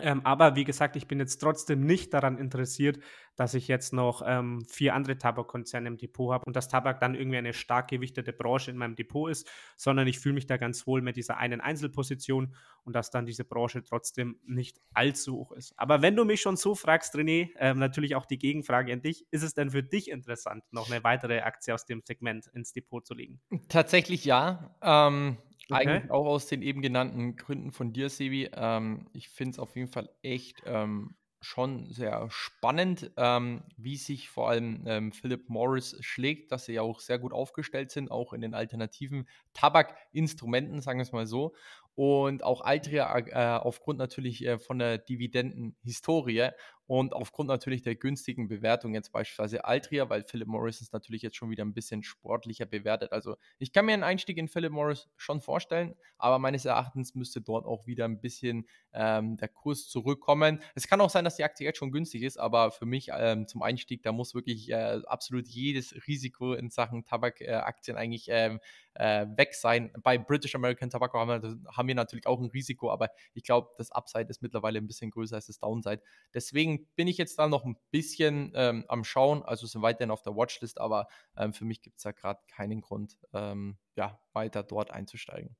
Ähm, 0.00 0.20
aber 0.24 0.56
wie 0.56 0.64
gesagt, 0.64 0.96
ich 0.96 1.06
bin 1.06 1.18
jetzt 1.18 1.38
trotzdem 1.38 1.84
nicht 1.84 2.14
daran 2.14 2.38
interessiert, 2.38 2.98
dass 3.36 3.54
ich 3.54 3.68
jetzt 3.68 3.92
noch 3.92 4.22
ähm, 4.26 4.64
vier 4.68 4.94
andere 4.94 5.16
Tabakkonzerne 5.16 5.86
im 5.86 5.96
Depot 5.96 6.32
habe 6.32 6.44
und 6.44 6.56
dass 6.56 6.68
Tabak 6.68 6.98
dann 7.00 7.14
irgendwie 7.14 7.38
eine 7.38 7.52
stark 7.52 7.88
gewichtete 7.88 8.32
Branche 8.32 8.72
in 8.72 8.76
meinem 8.76 8.96
Depot 8.96 9.30
ist, 9.30 9.48
sondern 9.76 10.08
ich 10.08 10.18
fühle 10.18 10.34
mich 10.34 10.46
da 10.46 10.56
ganz 10.56 10.86
wohl 10.86 11.02
mit 11.02 11.16
dieser 11.16 11.36
einen 11.36 11.60
Einzelposition 11.60 12.56
und 12.82 12.94
dass 12.94 13.10
dann 13.10 13.26
diese 13.26 13.44
Branche 13.44 13.82
trotzdem 13.84 14.40
nicht 14.44 14.80
allzu 14.92 15.36
hoch 15.36 15.52
ist. 15.52 15.72
Aber 15.76 16.02
wenn 16.02 16.16
du 16.16 16.24
mich 16.24 16.40
schon 16.40 16.56
so 16.56 16.74
fragst, 16.74 17.14
René, 17.14 17.54
äh, 17.56 17.74
natürlich 17.74 18.16
auch 18.16 18.26
die 18.26 18.38
Gegenfrage 18.38 18.92
an 18.92 19.02
dich, 19.02 19.26
ist 19.30 19.42
es 19.42 19.54
denn 19.54 19.70
für 19.70 19.82
dich 19.82 20.10
interessant, 20.10 20.64
noch 20.72 20.90
eine 20.90 21.04
weitere 21.04 21.40
Aktie 21.40 21.72
aus 21.72 21.86
dem 21.86 22.02
Segment 22.04 22.48
ins 22.54 22.72
Depot 22.72 23.06
zu 23.06 23.14
legen? 23.14 23.40
Tatsächlich 23.68 24.24
ja. 24.24 24.74
Ähm, 24.82 25.36
Okay. 25.70 26.00
Eigentlich 26.00 26.10
auch 26.10 26.26
aus 26.26 26.46
den 26.46 26.62
eben 26.62 26.80
genannten 26.80 27.36
Gründen 27.36 27.72
von 27.72 27.92
dir, 27.92 28.08
Sebi. 28.08 28.50
Ähm, 28.54 29.08
ich 29.12 29.28
finde 29.28 29.52
es 29.52 29.58
auf 29.58 29.76
jeden 29.76 29.88
Fall 29.88 30.08
echt 30.22 30.62
ähm, 30.64 31.14
schon 31.40 31.92
sehr 31.92 32.26
spannend, 32.30 33.10
ähm, 33.16 33.62
wie 33.76 33.96
sich 33.96 34.30
vor 34.30 34.48
allem 34.48 34.84
ähm, 34.86 35.12
Philip 35.12 35.48
Morris 35.48 35.96
schlägt, 36.00 36.52
dass 36.52 36.64
sie 36.64 36.72
ja 36.74 36.82
auch 36.82 37.00
sehr 37.00 37.18
gut 37.18 37.32
aufgestellt 37.32 37.90
sind, 37.90 38.10
auch 38.10 38.32
in 38.32 38.40
den 38.40 38.54
alternativen 38.54 39.28
Tabakinstrumenten, 39.52 40.80
sagen 40.80 40.98
wir 40.98 41.02
es 41.04 41.12
mal 41.12 41.26
so. 41.26 41.54
Und 41.94 42.44
auch 42.44 42.62
Altria 42.62 43.18
äh, 43.18 43.58
aufgrund 43.58 43.98
natürlich 43.98 44.44
äh, 44.46 44.58
von 44.58 44.78
der 44.78 44.98
Dividendenhistorie 44.98 46.50
und 46.88 47.12
aufgrund 47.12 47.48
natürlich 47.48 47.82
der 47.82 47.96
günstigen 47.96 48.48
Bewertung 48.48 48.94
jetzt 48.94 49.12
beispielsweise 49.12 49.66
Altria, 49.66 50.08
weil 50.08 50.24
Philip 50.24 50.48
Morris 50.48 50.80
ist 50.80 50.94
natürlich 50.94 51.20
jetzt 51.20 51.36
schon 51.36 51.50
wieder 51.50 51.62
ein 51.62 51.74
bisschen 51.74 52.02
sportlicher 52.02 52.64
bewertet. 52.64 53.12
Also 53.12 53.36
ich 53.58 53.72
kann 53.74 53.84
mir 53.84 53.92
einen 53.92 54.04
Einstieg 54.04 54.38
in 54.38 54.48
Philip 54.48 54.72
Morris 54.72 55.06
schon 55.18 55.42
vorstellen, 55.42 55.94
aber 56.16 56.38
meines 56.38 56.64
Erachtens 56.64 57.14
müsste 57.14 57.42
dort 57.42 57.66
auch 57.66 57.86
wieder 57.86 58.06
ein 58.06 58.22
bisschen 58.22 58.66
ähm, 58.94 59.36
der 59.36 59.48
Kurs 59.48 59.90
zurückkommen. 59.90 60.62
Es 60.74 60.88
kann 60.88 61.02
auch 61.02 61.10
sein, 61.10 61.26
dass 61.26 61.36
die 61.36 61.44
Aktie 61.44 61.66
jetzt 61.66 61.76
schon 61.76 61.92
günstig 61.92 62.22
ist, 62.22 62.38
aber 62.38 62.70
für 62.70 62.86
mich 62.86 63.10
ähm, 63.12 63.46
zum 63.46 63.60
Einstieg, 63.60 64.02
da 64.02 64.12
muss 64.12 64.34
wirklich 64.34 64.70
äh, 64.70 65.02
absolut 65.06 65.46
jedes 65.46 65.94
Risiko 66.06 66.54
in 66.54 66.70
Sachen 66.70 67.04
Tabakaktien 67.04 67.98
eigentlich 67.98 68.28
ähm, 68.30 68.60
äh, 68.94 69.26
weg 69.36 69.54
sein. 69.54 69.92
Bei 70.02 70.16
British 70.16 70.54
American 70.54 70.88
Tobacco 70.88 71.18
haben 71.18 71.42
wir, 71.42 71.76
haben 71.76 71.88
wir 71.88 71.94
natürlich 71.94 72.26
auch 72.26 72.40
ein 72.40 72.46
Risiko, 72.46 72.90
aber 72.90 73.10
ich 73.34 73.44
glaube, 73.44 73.68
das 73.76 73.92
Upside 73.92 74.28
ist 74.28 74.40
mittlerweile 74.40 74.78
ein 74.78 74.86
bisschen 74.86 75.10
größer 75.10 75.36
als 75.36 75.46
das 75.46 75.58
Downside. 75.58 76.02
Deswegen 76.32 76.77
bin 76.96 77.08
ich 77.08 77.18
jetzt 77.18 77.38
da 77.38 77.48
noch 77.48 77.64
ein 77.64 77.76
bisschen 77.90 78.52
ähm, 78.54 78.84
am 78.88 79.04
Schauen, 79.04 79.42
also 79.42 79.66
sind 79.66 79.82
weiterhin 79.82 80.10
auf 80.10 80.22
der 80.22 80.36
Watchlist, 80.36 80.80
aber 80.80 81.08
ähm, 81.36 81.52
für 81.52 81.64
mich 81.64 81.82
gibt 81.82 81.98
es 81.98 82.02
da 82.02 82.12
gerade 82.12 82.40
keinen 82.48 82.80
Grund, 82.80 83.18
ähm, 83.32 83.78
ja, 83.96 84.20
weiter 84.32 84.62
dort 84.62 84.90
einzusteigen. 84.90 85.56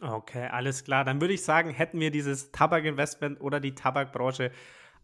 Okay, 0.00 0.46
alles 0.46 0.84
klar. 0.84 1.04
Dann 1.04 1.20
würde 1.20 1.34
ich 1.34 1.42
sagen, 1.42 1.70
hätten 1.70 2.00
wir 2.00 2.10
dieses 2.10 2.52
Tabakinvestment 2.52 3.40
oder 3.40 3.60
die 3.60 3.74
Tabakbranche 3.74 4.52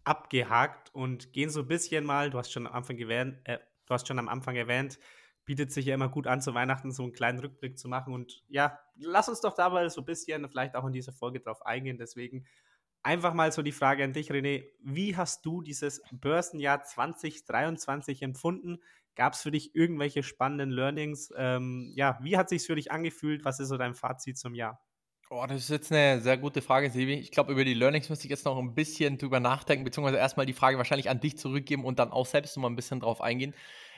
abgehakt 0.03 0.93
und 0.93 1.33
gehen 1.33 1.49
so 1.49 1.61
ein 1.61 1.67
bisschen 1.67 2.05
mal, 2.05 2.29
du 2.29 2.37
hast 2.37 2.51
schon 2.51 2.65
am 2.65 2.73
Anfang 2.73 2.97
erwähnt, 2.97 3.37
äh, 3.43 3.59
du 3.85 3.93
hast 3.93 4.07
schon 4.07 4.19
am 4.19 4.29
Anfang 4.29 4.55
erwähnt, 4.55 4.97
bietet 5.45 5.71
sich 5.71 5.85
ja 5.85 5.95
immer 5.95 6.09
gut 6.09 6.27
an, 6.27 6.41
zu 6.41 6.53
Weihnachten 6.53 6.91
so 6.91 7.03
einen 7.03 7.13
kleinen 7.13 7.39
Rückblick 7.39 7.77
zu 7.77 7.87
machen. 7.87 8.13
Und 8.13 8.43
ja, 8.47 8.79
lass 8.95 9.29
uns 9.29 9.41
doch 9.41 9.55
da 9.55 9.69
mal 9.69 9.89
so 9.89 10.01
ein 10.01 10.05
bisschen 10.05 10.47
vielleicht 10.49 10.75
auch 10.75 10.85
in 10.85 10.93
dieser 10.93 11.13
Folge 11.13 11.39
drauf 11.39 11.65
eingehen. 11.65 11.97
Deswegen 11.97 12.45
einfach 13.03 13.33
mal 13.33 13.51
so 13.51 13.61
die 13.61 13.71
Frage 13.71 14.03
an 14.03 14.13
dich, 14.13 14.31
René. 14.31 14.65
Wie 14.81 15.15
hast 15.15 15.45
du 15.45 15.61
dieses 15.61 16.01
Börsenjahr 16.11 16.83
2023 16.83 18.21
empfunden? 18.21 18.79
Gab 19.15 19.33
es 19.33 19.41
für 19.41 19.51
dich 19.51 19.75
irgendwelche 19.75 20.23
spannenden 20.23 20.69
Learnings? 20.69 21.33
Ähm, 21.35 21.91
ja, 21.95 22.19
wie 22.21 22.37
hat 22.37 22.49
sich 22.49 22.63
für 22.63 22.75
dich 22.75 22.91
angefühlt? 22.91 23.45
Was 23.45 23.59
ist 23.59 23.69
so 23.69 23.77
dein 23.77 23.95
Fazit 23.95 24.37
zum 24.37 24.53
Jahr? 24.53 24.79
Oh, 25.29 25.43
das 25.45 25.57
ist 25.63 25.69
jetzt 25.69 25.91
eine 25.91 26.21
sehr 26.21 26.37
gute 26.37 26.61
Frage, 26.61 26.89
Sebi. 26.89 27.15
Ich 27.15 27.31
glaube, 27.31 27.51
über 27.51 27.65
die 27.65 27.73
Learnings 27.73 28.09
müsste 28.09 28.27
ich 28.27 28.29
jetzt 28.29 28.45
noch 28.45 28.57
ein 28.57 28.75
bisschen 28.75 29.17
drüber 29.17 29.41
nachdenken, 29.41 29.83
beziehungsweise 29.83 30.17
erstmal 30.17 30.45
die 30.45 30.53
Frage 30.53 30.77
wahrscheinlich 30.77 31.09
an 31.09 31.19
dich 31.19 31.37
zurückgeben 31.37 31.83
und 31.83 31.99
dann 31.99 32.11
auch 32.11 32.25
selbst 32.25 32.55
noch 32.55 32.61
mal 32.61 32.69
ein 32.69 32.77
bisschen 32.77 33.01
drauf 33.01 33.19
eingehen. 33.19 33.53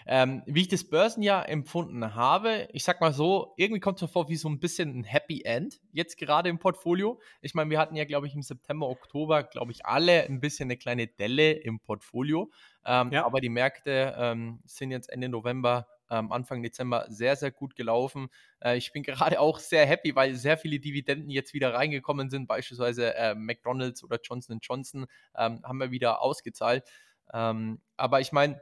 Ähm, 0.05 0.43
wie 0.45 0.61
ich 0.61 0.67
das 0.67 0.83
Börsenjahr 0.83 1.47
empfunden 1.49 2.15
habe, 2.15 2.67
ich 2.73 2.83
sag 2.83 3.01
mal 3.01 3.13
so, 3.13 3.53
irgendwie 3.57 3.79
kommt 3.79 3.97
es 3.97 4.01
mir 4.01 4.07
vor 4.07 4.29
wie 4.29 4.35
so 4.35 4.49
ein 4.49 4.59
bisschen 4.59 4.99
ein 4.99 5.03
Happy 5.03 5.41
End 5.43 5.79
jetzt 5.91 6.17
gerade 6.17 6.49
im 6.49 6.59
Portfolio. 6.59 7.19
Ich 7.41 7.53
meine, 7.53 7.69
wir 7.69 7.79
hatten 7.79 7.95
ja, 7.95 8.05
glaube 8.05 8.27
ich, 8.27 8.35
im 8.35 8.41
September, 8.41 8.89
Oktober, 8.89 9.43
glaube 9.43 9.71
ich, 9.71 9.85
alle 9.85 10.23
ein 10.23 10.39
bisschen 10.39 10.67
eine 10.67 10.77
kleine 10.77 11.07
Delle 11.07 11.51
im 11.51 11.79
Portfolio. 11.79 12.51
Ähm, 12.85 13.11
ja. 13.11 13.25
Aber 13.25 13.41
die 13.41 13.49
Märkte 13.49 14.15
ähm, 14.17 14.61
sind 14.65 14.91
jetzt 14.91 15.09
Ende 15.09 15.29
November 15.29 15.87
ähm, 16.09 16.31
Anfang 16.31 16.63
Dezember 16.63 17.05
sehr, 17.09 17.35
sehr 17.35 17.51
gut 17.51 17.75
gelaufen. 17.75 18.29
Äh, 18.59 18.77
ich 18.77 18.91
bin 18.91 19.03
gerade 19.03 19.39
auch 19.39 19.59
sehr 19.59 19.85
happy, 19.85 20.15
weil 20.15 20.35
sehr 20.35 20.57
viele 20.57 20.79
Dividenden 20.79 21.29
jetzt 21.29 21.53
wieder 21.53 21.73
reingekommen 21.73 22.29
sind, 22.29 22.47
beispielsweise 22.47 23.15
äh, 23.15 23.35
McDonald's 23.35 24.03
oder 24.03 24.19
Johnson 24.21 24.59
Johnson 24.61 25.05
ähm, 25.37 25.61
haben 25.63 25.79
wir 25.79 25.91
wieder 25.91 26.21
ausgezahlt. 26.21 26.83
Ähm, 27.31 27.81
aber 27.95 28.21
ich 28.21 28.31
meine, 28.31 28.61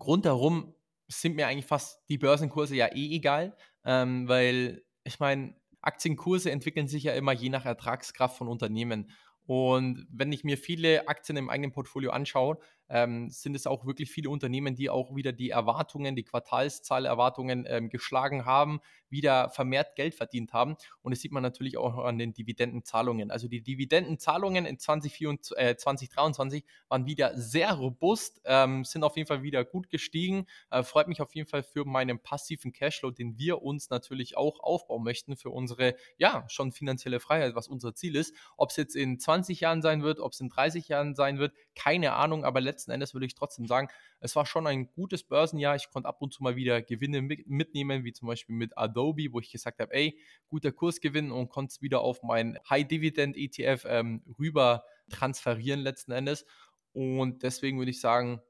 rundherum 0.00 0.74
sind 1.08 1.36
mir 1.36 1.46
eigentlich 1.46 1.66
fast 1.66 2.00
die 2.08 2.18
Börsenkurse 2.18 2.74
ja 2.74 2.86
eh 2.86 3.14
egal, 3.14 3.56
ähm, 3.84 4.28
weil 4.28 4.82
ich 5.04 5.20
meine, 5.20 5.54
Aktienkurse 5.80 6.50
entwickeln 6.50 6.88
sich 6.88 7.04
ja 7.04 7.12
immer 7.12 7.32
je 7.32 7.48
nach 7.48 7.64
Ertragskraft 7.64 8.36
von 8.38 8.48
Unternehmen. 8.48 9.10
Und 9.46 10.06
wenn 10.10 10.30
ich 10.30 10.44
mir 10.44 10.56
viele 10.56 11.08
Aktien 11.08 11.36
im 11.36 11.50
eigenen 11.50 11.72
Portfolio 11.72 12.12
anschaue, 12.12 12.58
ähm, 12.88 13.30
sind 13.30 13.54
es 13.54 13.66
auch 13.66 13.86
wirklich 13.86 14.10
viele 14.10 14.30
Unternehmen, 14.30 14.74
die 14.74 14.90
auch 14.90 15.14
wieder 15.14 15.32
die 15.32 15.50
Erwartungen, 15.50 16.14
die 16.14 16.24
Quartalszahlerwartungen 16.24 17.64
ähm, 17.68 17.88
geschlagen 17.88 18.44
haben, 18.44 18.80
wieder 19.08 19.50
vermehrt 19.50 19.96
Geld 19.96 20.14
verdient 20.14 20.52
haben. 20.52 20.76
Und 21.02 21.12
das 21.12 21.20
sieht 21.20 21.32
man 21.32 21.42
natürlich 21.42 21.76
auch 21.76 21.98
an 21.98 22.18
den 22.18 22.32
Dividendenzahlungen. 22.32 23.30
Also 23.30 23.48
die 23.48 23.62
Dividendenzahlungen 23.62 24.66
in 24.66 24.78
2024, 24.78 25.56
äh, 25.58 25.76
2023 25.76 26.64
waren 26.88 27.06
wieder 27.06 27.36
sehr 27.36 27.72
robust, 27.74 28.40
ähm, 28.44 28.84
sind 28.84 29.04
auf 29.04 29.16
jeden 29.16 29.26
Fall 29.26 29.42
wieder 29.42 29.64
gut 29.64 29.88
gestiegen. 29.90 30.46
Äh, 30.70 30.82
freut 30.82 31.08
mich 31.08 31.20
auf 31.20 31.34
jeden 31.34 31.48
Fall 31.48 31.62
für 31.62 31.84
meinen 31.84 32.18
passiven 32.18 32.72
Cashflow, 32.72 33.10
den 33.10 33.38
wir 33.38 33.62
uns 33.62 33.90
natürlich 33.90 34.36
auch 34.36 34.60
aufbauen 34.60 35.02
möchten 35.02 35.36
für 35.36 35.50
unsere, 35.50 35.94
ja, 36.16 36.44
schon 36.48 36.72
finanzielle 36.72 37.20
Freiheit, 37.20 37.54
was 37.54 37.68
unser 37.68 37.94
Ziel 37.94 38.16
ist. 38.16 38.34
Ob 38.56 38.70
es 38.70 38.76
jetzt 38.76 38.96
in 38.96 39.18
20 39.18 39.60
Jahren 39.60 39.82
sein 39.82 40.02
wird, 40.02 40.20
ob 40.20 40.32
es 40.32 40.40
in 40.40 40.48
30 40.48 40.88
Jahren 40.88 41.14
sein 41.14 41.38
wird, 41.38 41.54
keine 41.74 42.14
Ahnung, 42.14 42.44
aber 42.44 42.60
letztendlich 42.60 42.81
letzten 42.82 42.90
Endes 42.90 43.14
würde 43.14 43.26
ich 43.26 43.34
trotzdem 43.34 43.66
sagen, 43.66 43.88
es 44.20 44.34
war 44.34 44.44
schon 44.44 44.66
ein 44.66 44.90
gutes 44.90 45.22
Börsenjahr. 45.22 45.76
Ich 45.76 45.90
konnte 45.90 46.08
ab 46.08 46.20
und 46.20 46.32
zu 46.32 46.42
mal 46.42 46.56
wieder 46.56 46.82
Gewinne 46.82 47.22
mitnehmen, 47.22 48.04
wie 48.04 48.12
zum 48.12 48.28
Beispiel 48.28 48.56
mit 48.56 48.76
Adobe, 48.76 49.28
wo 49.32 49.40
ich 49.40 49.52
gesagt 49.52 49.78
habe, 49.80 49.92
ey, 49.94 50.18
guter 50.48 50.72
Kursgewinn 50.72 51.30
und 51.30 51.48
konnte 51.48 51.72
es 51.72 51.82
wieder 51.82 52.00
auf 52.00 52.22
mein 52.22 52.58
High-Dividend-ETF 52.68 53.84
ähm, 53.88 54.22
rüber 54.38 54.84
transferieren 55.10 55.80
letzten 55.80 56.12
Endes. 56.12 56.44
Und 56.92 57.42
deswegen 57.42 57.78
würde 57.78 57.90
ich 57.90 58.00
sagen, 58.00 58.40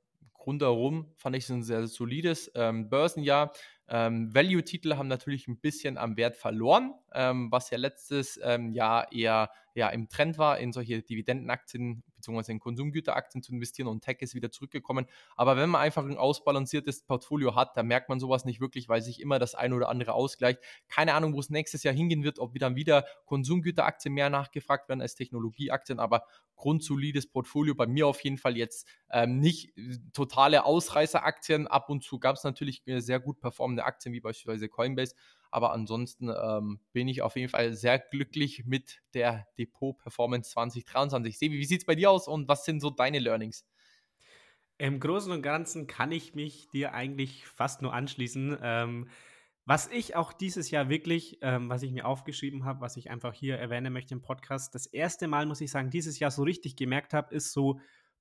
rundherum 0.46 1.12
fand 1.16 1.36
ich 1.36 1.44
es 1.44 1.50
ein 1.50 1.62
sehr 1.62 1.86
solides 1.86 2.50
ähm, 2.54 2.88
Börsenjahr. 2.88 3.52
Ähm, 3.88 4.34
Value-Titel 4.34 4.94
haben 4.94 5.08
natürlich 5.08 5.46
ein 5.46 5.60
bisschen 5.60 5.98
am 5.98 6.16
Wert 6.16 6.36
verloren, 6.36 6.94
ähm, 7.12 7.52
was 7.52 7.70
ja 7.70 7.78
letztes 7.78 8.40
ähm, 8.42 8.72
Jahr 8.72 9.12
eher 9.12 9.50
ja, 9.74 9.88
im 9.88 10.08
Trend 10.08 10.38
war, 10.38 10.58
in 10.58 10.72
solche 10.72 11.02
Dividendenaktien 11.02 12.02
bzw. 12.16 12.52
in 12.52 12.60
Konsumgüteraktien 12.60 13.42
zu 13.42 13.52
investieren 13.52 13.88
und 13.88 14.02
Tech 14.02 14.18
ist 14.20 14.34
wieder 14.34 14.50
zurückgekommen. 14.50 15.06
Aber 15.36 15.56
wenn 15.56 15.70
man 15.70 15.80
einfach 15.80 16.04
ein 16.04 16.16
ausbalanciertes 16.16 17.02
Portfolio 17.02 17.54
hat, 17.54 17.76
dann 17.76 17.86
merkt 17.86 18.08
man 18.08 18.20
sowas 18.20 18.44
nicht 18.44 18.60
wirklich, 18.60 18.88
weil 18.88 19.02
sich 19.02 19.20
immer 19.20 19.38
das 19.38 19.54
eine 19.54 19.74
oder 19.74 19.88
andere 19.88 20.12
ausgleicht. 20.14 20.60
Keine 20.88 21.14
Ahnung, 21.14 21.34
wo 21.34 21.40
es 21.40 21.50
nächstes 21.50 21.82
Jahr 21.82 21.94
hingehen 21.94 22.22
wird, 22.22 22.38
ob 22.38 22.54
dann 22.58 22.76
wieder 22.76 23.04
Konsumgüteraktien 23.26 24.14
mehr 24.14 24.30
nachgefragt 24.30 24.88
werden 24.88 25.00
als 25.00 25.14
Technologieaktien, 25.14 25.98
aber 25.98 26.24
grundsolides 26.56 27.26
Portfolio. 27.26 27.74
Bei 27.74 27.86
mir 27.86 28.06
auf 28.06 28.22
jeden 28.22 28.38
Fall 28.38 28.56
jetzt 28.56 28.86
ähm, 29.10 29.40
nicht 29.40 29.76
äh, 29.76 29.98
totale 30.12 30.64
Ausreißeraktien. 30.64 31.66
Ab 31.66 31.90
und 31.90 32.04
zu 32.04 32.18
gab 32.20 32.36
es 32.36 32.44
natürlich 32.44 32.86
äh, 32.86 33.00
sehr 33.00 33.20
gut 33.20 33.40
performende 33.40 33.84
Aktien 33.84 34.14
wie 34.14 34.20
beispielsweise 34.20 34.68
Coinbase. 34.68 35.14
Aber 35.52 35.72
ansonsten 35.72 36.30
ähm, 36.30 36.80
bin 36.92 37.08
ich 37.08 37.20
auf 37.20 37.36
jeden 37.36 37.50
Fall 37.50 37.74
sehr 37.74 37.98
glücklich 37.98 38.64
mit 38.64 39.02
der 39.12 39.46
Depot 39.58 39.96
Performance 39.98 40.50
2023. 40.50 41.38
Sebi, 41.38 41.58
wie 41.58 41.64
sieht 41.64 41.82
es 41.82 41.86
bei 41.86 41.94
dir 41.94 42.10
aus 42.10 42.26
und 42.26 42.48
was 42.48 42.64
sind 42.64 42.80
so 42.80 42.88
deine 42.88 43.18
Learnings? 43.18 43.66
Im 44.78 44.98
Großen 44.98 45.30
und 45.30 45.42
Ganzen 45.42 45.86
kann 45.86 46.10
ich 46.10 46.34
mich 46.34 46.68
dir 46.68 46.94
eigentlich 46.94 47.46
fast 47.46 47.82
nur 47.82 47.92
anschließen. 47.92 48.58
Ähm, 48.62 49.10
was 49.66 49.88
ich 49.88 50.16
auch 50.16 50.32
dieses 50.32 50.70
Jahr 50.70 50.88
wirklich, 50.88 51.38
ähm, 51.42 51.68
was 51.68 51.82
ich 51.82 51.92
mir 51.92 52.06
aufgeschrieben 52.06 52.64
habe, 52.64 52.80
was 52.80 52.96
ich 52.96 53.10
einfach 53.10 53.34
hier 53.34 53.58
erwähnen 53.58 53.92
möchte 53.92 54.14
im 54.14 54.22
Podcast, 54.22 54.74
das 54.74 54.86
erste 54.86 55.28
Mal, 55.28 55.44
muss 55.44 55.60
ich 55.60 55.70
sagen, 55.70 55.90
dieses 55.90 56.18
Jahr 56.18 56.30
so 56.30 56.42
richtig 56.42 56.76
gemerkt 56.76 57.12
habe, 57.12 57.34
ist 57.34 57.52
so 57.52 57.78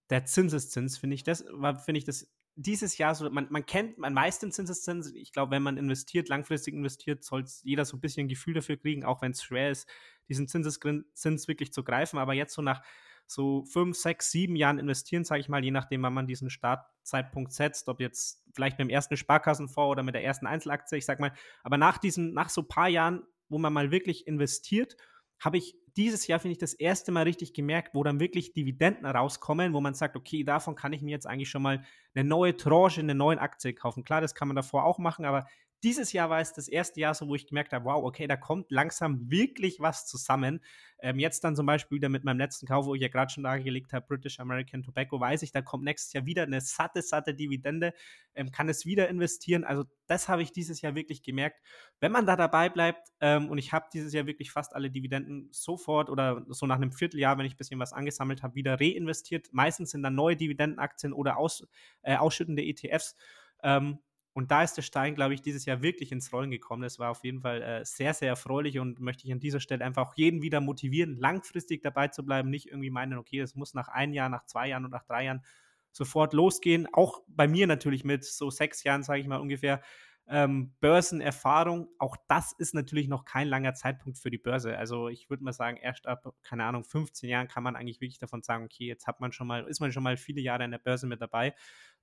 der 0.09 0.25
Zinseszins, 0.25 0.97
finde 0.97 1.15
ich. 1.15 1.23
Das 1.23 1.45
finde 1.85 1.97
ich, 1.97 2.03
das 2.03 2.29
dieses 2.55 2.97
Jahr 2.97 3.15
so, 3.15 3.29
man, 3.29 3.47
man 3.49 3.65
kennt, 3.65 3.97
man 3.97 4.15
weiß 4.15 4.39
den 4.39 4.51
Zinseszins. 4.51 5.13
Ich 5.13 5.31
glaube, 5.31 5.51
wenn 5.51 5.63
man 5.63 5.77
investiert, 5.77 6.29
langfristig 6.29 6.73
investiert, 6.73 7.23
soll 7.23 7.45
jeder 7.63 7.85
so 7.85 7.97
ein 7.97 8.01
bisschen 8.01 8.25
ein 8.25 8.29
Gefühl 8.29 8.53
dafür 8.53 8.77
kriegen, 8.77 9.05
auch 9.05 9.21
wenn 9.21 9.31
es 9.31 9.43
schwer 9.43 9.71
ist, 9.71 9.87
diesen 10.27 10.47
Zinseszins 10.47 11.47
wirklich 11.47 11.71
zu 11.73 11.83
greifen. 11.83 12.19
Aber 12.19 12.33
jetzt 12.33 12.53
so 12.53 12.61
nach 12.61 12.81
so 13.25 13.63
fünf, 13.63 13.95
sechs, 13.95 14.29
sieben 14.31 14.55
Jahren 14.55 14.77
investieren, 14.77 15.23
sage 15.23 15.39
ich 15.39 15.49
mal, 15.49 15.63
je 15.63 15.71
nachdem, 15.71 16.03
wann 16.03 16.13
man 16.13 16.27
diesen 16.27 16.49
Startzeitpunkt 16.49 17.53
setzt, 17.53 17.87
ob 17.87 18.01
jetzt 18.01 18.43
vielleicht 18.53 18.77
mit 18.77 18.87
dem 18.87 18.89
ersten 18.89 19.15
Sparkassenfonds 19.15 19.91
oder 19.91 20.03
mit 20.03 20.15
der 20.15 20.23
ersten 20.23 20.47
Einzelaktie, 20.47 20.97
ich 20.97 21.05
sag 21.05 21.19
mal, 21.19 21.33
aber 21.63 21.77
nach 21.77 21.97
diesen, 21.97 22.33
nach 22.33 22.49
so 22.49 22.63
paar 22.63 22.89
Jahren, 22.89 23.23
wo 23.47 23.57
man 23.57 23.71
mal 23.71 23.91
wirklich 23.91 24.27
investiert, 24.27 24.97
habe 25.39 25.57
ich 25.57 25.75
dieses 25.97 26.27
Jahr, 26.27 26.39
finde 26.39 26.53
ich, 26.53 26.57
das 26.57 26.73
erste 26.73 27.11
Mal 27.11 27.23
richtig 27.23 27.53
gemerkt, 27.53 27.93
wo 27.93 28.03
dann 28.03 28.19
wirklich 28.19 28.53
Dividenden 28.53 29.05
rauskommen, 29.05 29.73
wo 29.73 29.81
man 29.81 29.93
sagt, 29.93 30.15
okay, 30.15 30.43
davon 30.43 30.75
kann 30.75 30.93
ich 30.93 31.01
mir 31.01 31.11
jetzt 31.11 31.27
eigentlich 31.27 31.49
schon 31.49 31.61
mal 31.61 31.83
eine 32.15 32.23
neue 32.23 32.55
Tranche, 32.55 33.01
eine 33.01 33.15
neue 33.15 33.39
Aktie 33.39 33.73
kaufen. 33.73 34.03
Klar, 34.03 34.21
das 34.21 34.35
kann 34.35 34.47
man 34.47 34.55
davor 34.55 34.85
auch 34.85 34.97
machen, 34.99 35.25
aber 35.25 35.47
dieses 35.83 36.13
Jahr 36.13 36.29
war 36.29 36.39
es 36.39 36.53
das 36.53 36.67
erste 36.67 36.99
Jahr 36.99 37.13
so, 37.13 37.27
wo 37.27 37.35
ich 37.35 37.47
gemerkt 37.47 37.73
habe, 37.73 37.85
wow, 37.85 38.03
okay, 38.03 38.27
da 38.27 38.37
kommt 38.37 38.69
langsam 38.69 39.29
wirklich 39.29 39.79
was 39.79 40.05
zusammen. 40.05 40.61
Ähm, 40.99 41.17
jetzt 41.17 41.43
dann 41.43 41.55
zum 41.55 41.65
Beispiel 41.65 41.97
wieder 41.97 42.09
mit 42.09 42.23
meinem 42.23 42.37
letzten 42.37 42.67
Kauf, 42.67 42.85
wo 42.85 42.93
ich 42.93 43.01
ja 43.01 43.07
gerade 43.07 43.31
schon 43.31 43.43
dargelegt 43.43 43.91
habe, 43.91 44.05
British 44.07 44.39
American 44.39 44.83
Tobacco, 44.83 45.19
weiß 45.19 45.41
ich, 45.41 45.51
da 45.51 45.61
kommt 45.61 45.83
nächstes 45.83 46.13
Jahr 46.13 46.25
wieder 46.25 46.43
eine 46.43 46.61
satte, 46.61 47.01
satte 47.01 47.33
Dividende, 47.33 47.93
ähm, 48.35 48.51
kann 48.51 48.69
es 48.69 48.85
wieder 48.85 49.09
investieren. 49.09 49.63
Also 49.63 49.85
das 50.05 50.29
habe 50.29 50.43
ich 50.43 50.51
dieses 50.51 50.81
Jahr 50.81 50.93
wirklich 50.93 51.23
gemerkt. 51.23 51.59
Wenn 51.99 52.11
man 52.11 52.27
da 52.27 52.35
dabei 52.35 52.69
bleibt, 52.69 53.09
ähm, 53.19 53.49
und 53.49 53.57
ich 53.57 53.73
habe 53.73 53.87
dieses 53.91 54.13
Jahr 54.13 54.27
wirklich 54.27 54.51
fast 54.51 54.75
alle 54.75 54.91
Dividenden 54.91 55.49
sofort 55.51 56.09
oder 56.09 56.45
so 56.49 56.67
nach 56.67 56.75
einem 56.75 56.91
Vierteljahr, 56.91 57.37
wenn 57.37 57.45
ich 57.45 57.55
ein 57.55 57.57
bisschen 57.57 57.79
was 57.79 57.93
angesammelt 57.93 58.43
habe, 58.43 58.55
wieder 58.55 58.79
reinvestiert. 58.79 59.49
Meistens 59.51 59.91
sind 59.91 60.03
dann 60.03 60.13
neue 60.13 60.35
Dividendenaktien 60.35 61.13
oder 61.13 61.37
aus, 61.37 61.67
äh, 62.03 62.15
ausschüttende 62.15 62.63
ETFs. 62.63 63.15
Ähm, 63.63 63.99
und 64.33 64.51
da 64.51 64.63
ist 64.63 64.75
der 64.75 64.81
Stein, 64.81 65.15
glaube 65.15 65.33
ich, 65.33 65.41
dieses 65.41 65.65
Jahr 65.65 65.81
wirklich 65.81 66.11
ins 66.11 66.31
Rollen 66.31 66.51
gekommen. 66.51 66.83
Das 66.83 66.99
war 66.99 67.11
auf 67.11 67.23
jeden 67.23 67.41
Fall 67.41 67.61
äh, 67.61 67.85
sehr, 67.85 68.13
sehr 68.13 68.29
erfreulich 68.29 68.79
und 68.79 68.99
möchte 68.99 69.25
ich 69.25 69.33
an 69.33 69.41
dieser 69.41 69.59
Stelle 69.59 69.83
einfach 69.83 70.07
auch 70.07 70.13
jeden 70.15 70.41
wieder 70.41 70.61
motivieren, 70.61 71.17
langfristig 71.17 71.81
dabei 71.81 72.07
zu 72.07 72.25
bleiben. 72.25 72.49
Nicht 72.49 72.67
irgendwie 72.67 72.91
meinen, 72.91 73.17
okay, 73.17 73.39
das 73.39 73.55
muss 73.55 73.73
nach 73.73 73.89
einem 73.89 74.13
Jahr, 74.13 74.29
nach 74.29 74.45
zwei 74.45 74.69
Jahren 74.69 74.85
und 74.85 74.91
nach 74.91 75.03
drei 75.03 75.25
Jahren 75.25 75.43
sofort 75.91 76.33
losgehen. 76.33 76.87
Auch 76.93 77.21
bei 77.27 77.47
mir 77.47 77.67
natürlich 77.67 78.05
mit 78.05 78.23
so 78.23 78.49
sechs 78.49 78.83
Jahren, 78.83 79.03
sage 79.03 79.19
ich 79.19 79.27
mal 79.27 79.41
ungefähr, 79.41 79.81
ähm, 80.27 80.73
Börsenerfahrung. 80.79 81.89
Auch 81.97 82.15
das 82.29 82.53
ist 82.53 82.73
natürlich 82.73 83.09
noch 83.09 83.25
kein 83.25 83.49
langer 83.49 83.73
Zeitpunkt 83.73 84.17
für 84.17 84.31
die 84.31 84.37
Börse. 84.37 84.77
Also 84.77 85.09
ich 85.09 85.29
würde 85.29 85.43
mal 85.43 85.51
sagen, 85.51 85.75
erst 85.75 86.07
ab, 86.07 86.33
keine 86.41 86.63
Ahnung, 86.63 86.85
15 86.85 87.29
Jahren 87.29 87.49
kann 87.49 87.63
man 87.63 87.75
eigentlich 87.75 87.99
wirklich 87.99 88.19
davon 88.19 88.41
sagen, 88.43 88.63
okay, 88.63 88.85
jetzt 88.85 89.07
hat 89.07 89.19
man 89.19 89.33
schon 89.33 89.47
mal, 89.47 89.67
ist 89.67 89.81
man 89.81 89.91
schon 89.91 90.03
mal 90.03 90.15
viele 90.15 90.39
Jahre 90.39 90.63
in 90.63 90.71
der 90.71 90.77
Börse 90.77 91.05
mit 91.05 91.21
dabei. 91.21 91.53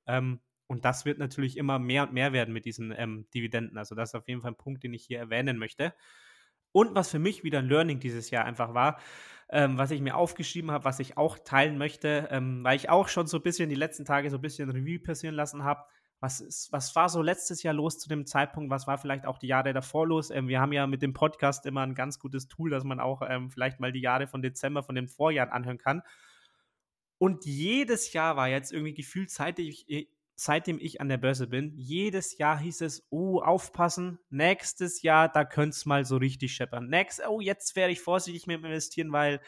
Ähm, 0.06 0.40
und 0.68 0.84
das 0.84 1.06
wird 1.06 1.18
natürlich 1.18 1.56
immer 1.56 1.78
mehr 1.78 2.04
und 2.04 2.12
mehr 2.12 2.32
werden 2.32 2.52
mit 2.52 2.66
diesen 2.66 2.94
ähm, 2.96 3.26
Dividenden. 3.34 3.78
Also 3.78 3.94
das 3.94 4.10
ist 4.10 4.14
auf 4.14 4.28
jeden 4.28 4.42
Fall 4.42 4.52
ein 4.52 4.56
Punkt, 4.56 4.84
den 4.84 4.92
ich 4.92 5.04
hier 5.04 5.18
erwähnen 5.18 5.56
möchte. 5.56 5.94
Und 6.72 6.94
was 6.94 7.10
für 7.10 7.18
mich 7.18 7.42
wieder 7.42 7.60
ein 7.60 7.68
Learning 7.68 8.00
dieses 8.00 8.30
Jahr 8.30 8.44
einfach 8.44 8.74
war, 8.74 9.00
ähm, 9.48 9.78
was 9.78 9.90
ich 9.90 10.02
mir 10.02 10.14
aufgeschrieben 10.14 10.70
habe, 10.70 10.84
was 10.84 11.00
ich 11.00 11.16
auch 11.16 11.38
teilen 11.38 11.78
möchte, 11.78 12.28
ähm, 12.30 12.62
weil 12.64 12.76
ich 12.76 12.90
auch 12.90 13.08
schon 13.08 13.26
so 13.26 13.38
ein 13.38 13.42
bisschen 13.42 13.70
die 13.70 13.74
letzten 13.74 14.04
Tage 14.04 14.28
so 14.28 14.36
ein 14.36 14.42
bisschen 14.42 14.70
Revue 14.70 14.98
passieren 14.98 15.34
lassen 15.34 15.64
habe. 15.64 15.84
Was, 16.20 16.40
ist, 16.42 16.70
was 16.70 16.94
war 16.94 17.08
so 17.08 17.22
letztes 17.22 17.62
Jahr 17.62 17.72
los 17.72 17.98
zu 17.98 18.10
dem 18.10 18.26
Zeitpunkt? 18.26 18.70
Was 18.70 18.86
war 18.86 18.98
vielleicht 18.98 19.24
auch 19.24 19.38
die 19.38 19.46
Jahre 19.46 19.72
davor 19.72 20.06
los? 20.06 20.30
Ähm, 20.30 20.48
wir 20.48 20.60
haben 20.60 20.72
ja 20.72 20.86
mit 20.86 21.00
dem 21.00 21.14
Podcast 21.14 21.64
immer 21.64 21.80
ein 21.80 21.94
ganz 21.94 22.18
gutes 22.18 22.46
Tool, 22.46 22.68
dass 22.68 22.84
man 22.84 23.00
auch 23.00 23.22
ähm, 23.26 23.50
vielleicht 23.50 23.80
mal 23.80 23.92
die 23.92 24.02
Jahre 24.02 24.26
von 24.26 24.42
Dezember, 24.42 24.82
von 24.82 24.94
den 24.94 25.08
Vorjahren 25.08 25.50
anhören 25.50 25.78
kann. 25.78 26.02
Und 27.16 27.46
jedes 27.46 28.12
Jahr 28.12 28.36
war 28.36 28.48
jetzt 28.48 28.72
irgendwie 28.72 28.94
gefühlt 28.94 29.30
zeitig, 29.30 29.86
seitdem 30.40 30.78
ich 30.78 31.00
an 31.00 31.08
der 31.08 31.16
Börse 31.16 31.48
bin, 31.48 31.72
jedes 31.76 32.38
Jahr 32.38 32.60
hieß 32.60 32.82
es, 32.82 33.04
oh, 33.10 33.40
aufpassen, 33.40 34.20
nächstes 34.30 35.02
Jahr, 35.02 35.28
da 35.28 35.44
könnte 35.44 35.74
es 35.74 35.84
mal 35.84 36.04
so 36.04 36.16
richtig 36.16 36.54
scheppern. 36.54 36.88
Next, 36.88 37.20
oh, 37.28 37.40
jetzt 37.40 37.74
werde 37.74 37.92
ich 37.92 38.00
vorsichtig 38.00 38.46
mit 38.46 38.64
investieren, 38.64 39.10
weil, 39.10 39.40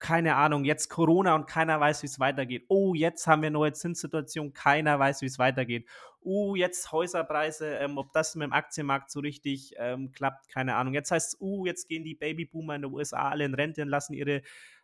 keine 0.00 0.34
Ahnung, 0.34 0.64
jetzt 0.64 0.88
Corona 0.88 1.36
und 1.36 1.46
keiner 1.46 1.78
weiß, 1.78 2.02
wie 2.02 2.08
es 2.08 2.18
weitergeht. 2.18 2.64
Oh, 2.66 2.92
jetzt 2.92 3.28
haben 3.28 3.42
wir 3.42 3.50
neue 3.50 3.72
Zinssituation, 3.72 4.52
keiner 4.52 4.98
weiß, 4.98 5.22
wie 5.22 5.26
es 5.26 5.38
weitergeht. 5.38 5.88
Oh, 6.20 6.56
jetzt 6.56 6.90
Häuserpreise, 6.90 7.76
ähm, 7.76 7.96
ob 7.96 8.12
das 8.12 8.34
mit 8.34 8.44
dem 8.44 8.52
Aktienmarkt 8.52 9.12
so 9.12 9.20
richtig 9.20 9.74
ähm, 9.78 10.10
klappt, 10.10 10.48
keine 10.48 10.74
Ahnung. 10.74 10.92
Jetzt 10.92 11.12
heißt 11.12 11.34
es, 11.34 11.40
oh, 11.40 11.66
jetzt 11.66 11.88
gehen 11.88 12.02
die 12.02 12.16
Babyboomer 12.16 12.74
in 12.74 12.82
den 12.82 12.92
USA 12.92 13.28
alle 13.28 13.44
in 13.44 13.54
Rente 13.54 13.82
und 13.82 13.88
lassen 13.88 14.14
ihre 14.14 14.42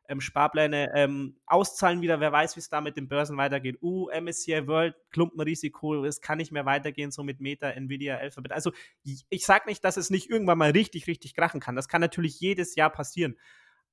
ähm, 0.09 0.21
Sparpläne 0.21 0.91
ähm, 0.95 1.37
auszahlen 1.47 2.01
wieder. 2.01 2.21
Wer 2.21 2.33
weiß, 2.33 2.57
wie 2.57 2.61
es 2.61 2.69
da 2.69 2.81
mit 2.81 2.97
den 2.97 3.09
Börsen 3.09 3.37
weitergeht. 3.37 3.79
Uh, 3.83 4.09
MSCI 4.11 4.67
World, 4.67 4.97
Klumpenrisiko, 5.11 6.05
es 6.05 6.21
kann 6.21 6.39
nicht 6.39 6.51
mehr 6.51 6.67
weitergehen, 6.67 7.11
so 7.11 7.23
mit 7.23 7.41
Meta, 7.41 7.71
Nvidia, 7.71 8.17
Alphabet. 8.17 8.53
Also 8.53 8.73
ich 9.03 9.45
sage 9.45 9.69
nicht, 9.69 9.85
dass 9.85 9.97
es 9.97 10.11
nicht 10.11 10.31
irgendwann 10.31 10.59
mal 10.59 10.71
richtig, 10.71 11.07
richtig 11.07 11.35
krachen 11.35 11.61
kann. 11.61 11.77
Das 11.77 11.89
kann 11.89 12.01
natürlich 12.01 12.41
jedes 12.41 12.75
Jahr 12.75 12.91
passieren. 12.91 13.37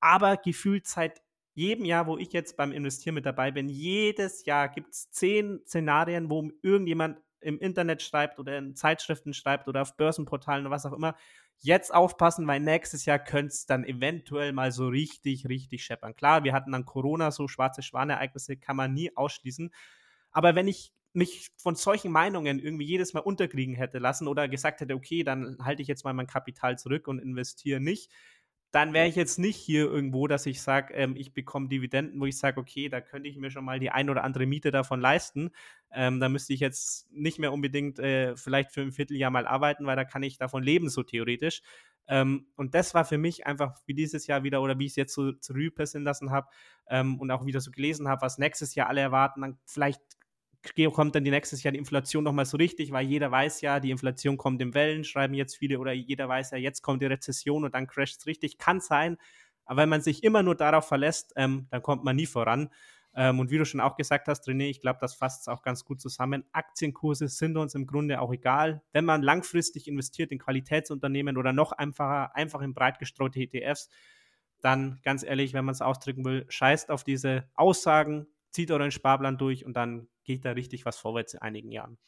Aber 0.00 0.36
gefühlt 0.36 0.86
seit 0.86 1.22
jedem 1.54 1.84
Jahr, 1.84 2.06
wo 2.06 2.18
ich 2.18 2.32
jetzt 2.32 2.56
beim 2.56 2.72
Investieren 2.72 3.14
mit 3.14 3.24
dabei 3.24 3.50
bin, 3.50 3.68
jedes 3.68 4.44
Jahr 4.44 4.68
gibt 4.68 4.92
es 4.92 5.10
zehn 5.10 5.60
Szenarien, 5.66 6.28
wo 6.28 6.50
irgendjemand 6.62 7.18
im 7.40 7.58
Internet 7.58 8.02
schreibt 8.02 8.38
oder 8.38 8.58
in 8.58 8.74
Zeitschriften 8.74 9.32
schreibt 9.32 9.68
oder 9.68 9.82
auf 9.82 9.96
Börsenportalen 9.96 10.66
oder 10.66 10.74
was 10.74 10.84
auch 10.84 10.92
immer, 10.92 11.16
jetzt 11.60 11.94
aufpassen, 11.94 12.46
weil 12.46 12.60
nächstes 12.60 13.04
Jahr 13.06 13.18
könnte 13.18 13.52
es 13.52 13.66
dann 13.66 13.84
eventuell 13.84 14.52
mal 14.52 14.72
so 14.72 14.88
richtig, 14.88 15.48
richtig 15.48 15.84
scheppern. 15.84 16.14
Klar, 16.14 16.44
wir 16.44 16.52
hatten 16.52 16.72
dann 16.72 16.84
Corona, 16.84 17.30
so 17.30 17.48
schwarze 17.48 17.82
Schwanereignisse 17.82 18.56
kann 18.56 18.76
man 18.76 18.92
nie 18.92 19.16
ausschließen. 19.16 19.72
Aber 20.32 20.54
wenn 20.54 20.68
ich 20.68 20.92
mich 21.12 21.50
von 21.56 21.74
solchen 21.74 22.12
Meinungen 22.12 22.58
irgendwie 22.58 22.84
jedes 22.84 23.14
Mal 23.14 23.20
unterkriegen 23.20 23.74
hätte 23.74 23.98
lassen 23.98 24.28
oder 24.28 24.48
gesagt 24.48 24.82
hätte, 24.82 24.94
okay, 24.94 25.24
dann 25.24 25.56
halte 25.62 25.80
ich 25.80 25.88
jetzt 25.88 26.04
mal 26.04 26.12
mein 26.12 26.26
Kapital 26.26 26.78
zurück 26.78 27.08
und 27.08 27.18
investiere 27.18 27.80
nicht, 27.80 28.12
dann 28.76 28.92
wäre 28.92 29.08
ich 29.08 29.16
jetzt 29.16 29.38
nicht 29.38 29.56
hier 29.56 29.86
irgendwo, 29.86 30.26
dass 30.26 30.44
ich 30.44 30.60
sage, 30.60 30.92
ähm, 30.92 31.16
ich 31.16 31.32
bekomme 31.32 31.68
Dividenden, 31.68 32.20
wo 32.20 32.26
ich 32.26 32.36
sage, 32.36 32.60
okay, 32.60 32.90
da 32.90 33.00
könnte 33.00 33.26
ich 33.26 33.38
mir 33.38 33.50
schon 33.50 33.64
mal 33.64 33.80
die 33.80 33.90
ein 33.90 34.10
oder 34.10 34.22
andere 34.22 34.44
Miete 34.44 34.70
davon 34.70 35.00
leisten. 35.00 35.50
Ähm, 35.90 36.20
da 36.20 36.28
müsste 36.28 36.52
ich 36.52 36.60
jetzt 36.60 37.10
nicht 37.10 37.38
mehr 37.38 37.54
unbedingt 37.54 37.98
äh, 37.98 38.36
vielleicht 38.36 38.72
für 38.72 38.82
ein 38.82 38.92
Vierteljahr 38.92 39.30
mal 39.30 39.46
arbeiten, 39.46 39.86
weil 39.86 39.96
da 39.96 40.04
kann 40.04 40.22
ich 40.22 40.36
davon 40.36 40.62
leben, 40.62 40.90
so 40.90 41.02
theoretisch. 41.02 41.62
Ähm, 42.06 42.48
und 42.54 42.74
das 42.74 42.92
war 42.92 43.06
für 43.06 43.16
mich 43.16 43.46
einfach 43.46 43.80
wie 43.86 43.94
dieses 43.94 44.26
Jahr 44.26 44.42
wieder 44.42 44.60
oder 44.60 44.78
wie 44.78 44.84
ich 44.84 44.92
es 44.92 44.96
jetzt 44.96 45.14
so 45.14 45.32
zu 45.32 45.54
Revue 45.54 45.70
passieren 45.70 46.04
lassen 46.04 46.30
habe 46.30 46.48
ähm, 46.90 47.18
und 47.18 47.30
auch 47.30 47.46
wieder 47.46 47.60
so 47.60 47.70
gelesen 47.70 48.08
habe, 48.08 48.20
was 48.20 48.36
nächstes 48.36 48.74
Jahr 48.74 48.88
alle 48.88 49.00
erwarten, 49.00 49.40
dann 49.40 49.58
vielleicht 49.64 50.02
kommt 50.92 51.14
dann 51.14 51.24
die 51.24 51.30
nächstes 51.30 51.62
Jahr 51.62 51.72
die 51.72 51.78
Inflation 51.78 52.24
nochmal 52.24 52.46
so 52.46 52.56
richtig, 52.56 52.92
weil 52.92 53.06
jeder 53.06 53.30
weiß 53.30 53.60
ja, 53.60 53.80
die 53.80 53.90
Inflation 53.90 54.36
kommt 54.36 54.60
in 54.60 54.74
Wellen, 54.74 55.04
schreiben 55.04 55.34
jetzt 55.34 55.56
viele, 55.56 55.78
oder 55.78 55.92
jeder 55.92 56.28
weiß 56.28 56.52
ja, 56.52 56.58
jetzt 56.58 56.82
kommt 56.82 57.02
die 57.02 57.06
Rezession 57.06 57.64
und 57.64 57.74
dann 57.74 57.86
crasht 57.86 58.20
es 58.20 58.26
richtig. 58.26 58.58
Kann 58.58 58.80
sein, 58.80 59.16
aber 59.66 59.82
wenn 59.82 59.88
man 59.88 60.00
sich 60.00 60.22
immer 60.24 60.42
nur 60.42 60.54
darauf 60.54 60.86
verlässt, 60.86 61.32
ähm, 61.36 61.66
dann 61.70 61.82
kommt 61.82 62.04
man 62.04 62.16
nie 62.16 62.26
voran. 62.26 62.70
Ähm, 63.14 63.40
und 63.40 63.50
wie 63.50 63.58
du 63.58 63.64
schon 63.64 63.80
auch 63.80 63.96
gesagt 63.96 64.28
hast, 64.28 64.46
René, 64.46 64.68
ich 64.68 64.80
glaube, 64.80 64.98
das 65.00 65.14
fasst 65.14 65.42
es 65.42 65.48
auch 65.48 65.62
ganz 65.62 65.84
gut 65.84 66.00
zusammen. 66.00 66.44
Aktienkurse 66.52 67.28
sind 67.28 67.56
uns 67.56 67.74
im 67.74 67.86
Grunde 67.86 68.20
auch 68.20 68.32
egal. 68.32 68.82
Wenn 68.92 69.04
man 69.04 69.22
langfristig 69.22 69.88
investiert 69.88 70.30
in 70.32 70.38
Qualitätsunternehmen 70.38 71.36
oder 71.36 71.52
noch 71.52 71.72
einfacher, 71.72 72.36
einfach 72.36 72.60
in 72.60 72.74
breit 72.74 72.98
gestreute 72.98 73.40
ETFs, 73.40 73.88
dann 74.60 75.00
ganz 75.02 75.22
ehrlich, 75.22 75.54
wenn 75.54 75.64
man 75.64 75.72
es 75.72 75.82
ausdrücken 75.82 76.24
will, 76.24 76.46
scheißt 76.48 76.90
auf 76.90 77.04
diese 77.04 77.48
Aussagen, 77.54 78.26
zieht 78.50 78.70
euren 78.70 78.90
Sparplan 78.90 79.38
durch 79.38 79.64
und 79.64 79.74
dann 79.74 80.08
geht 80.26 80.44
da 80.44 80.52
richtig 80.52 80.84
was 80.84 80.98
vorwärts 80.98 81.34
in 81.34 81.40
einigen 81.40 81.72
Jahren. 81.72 81.98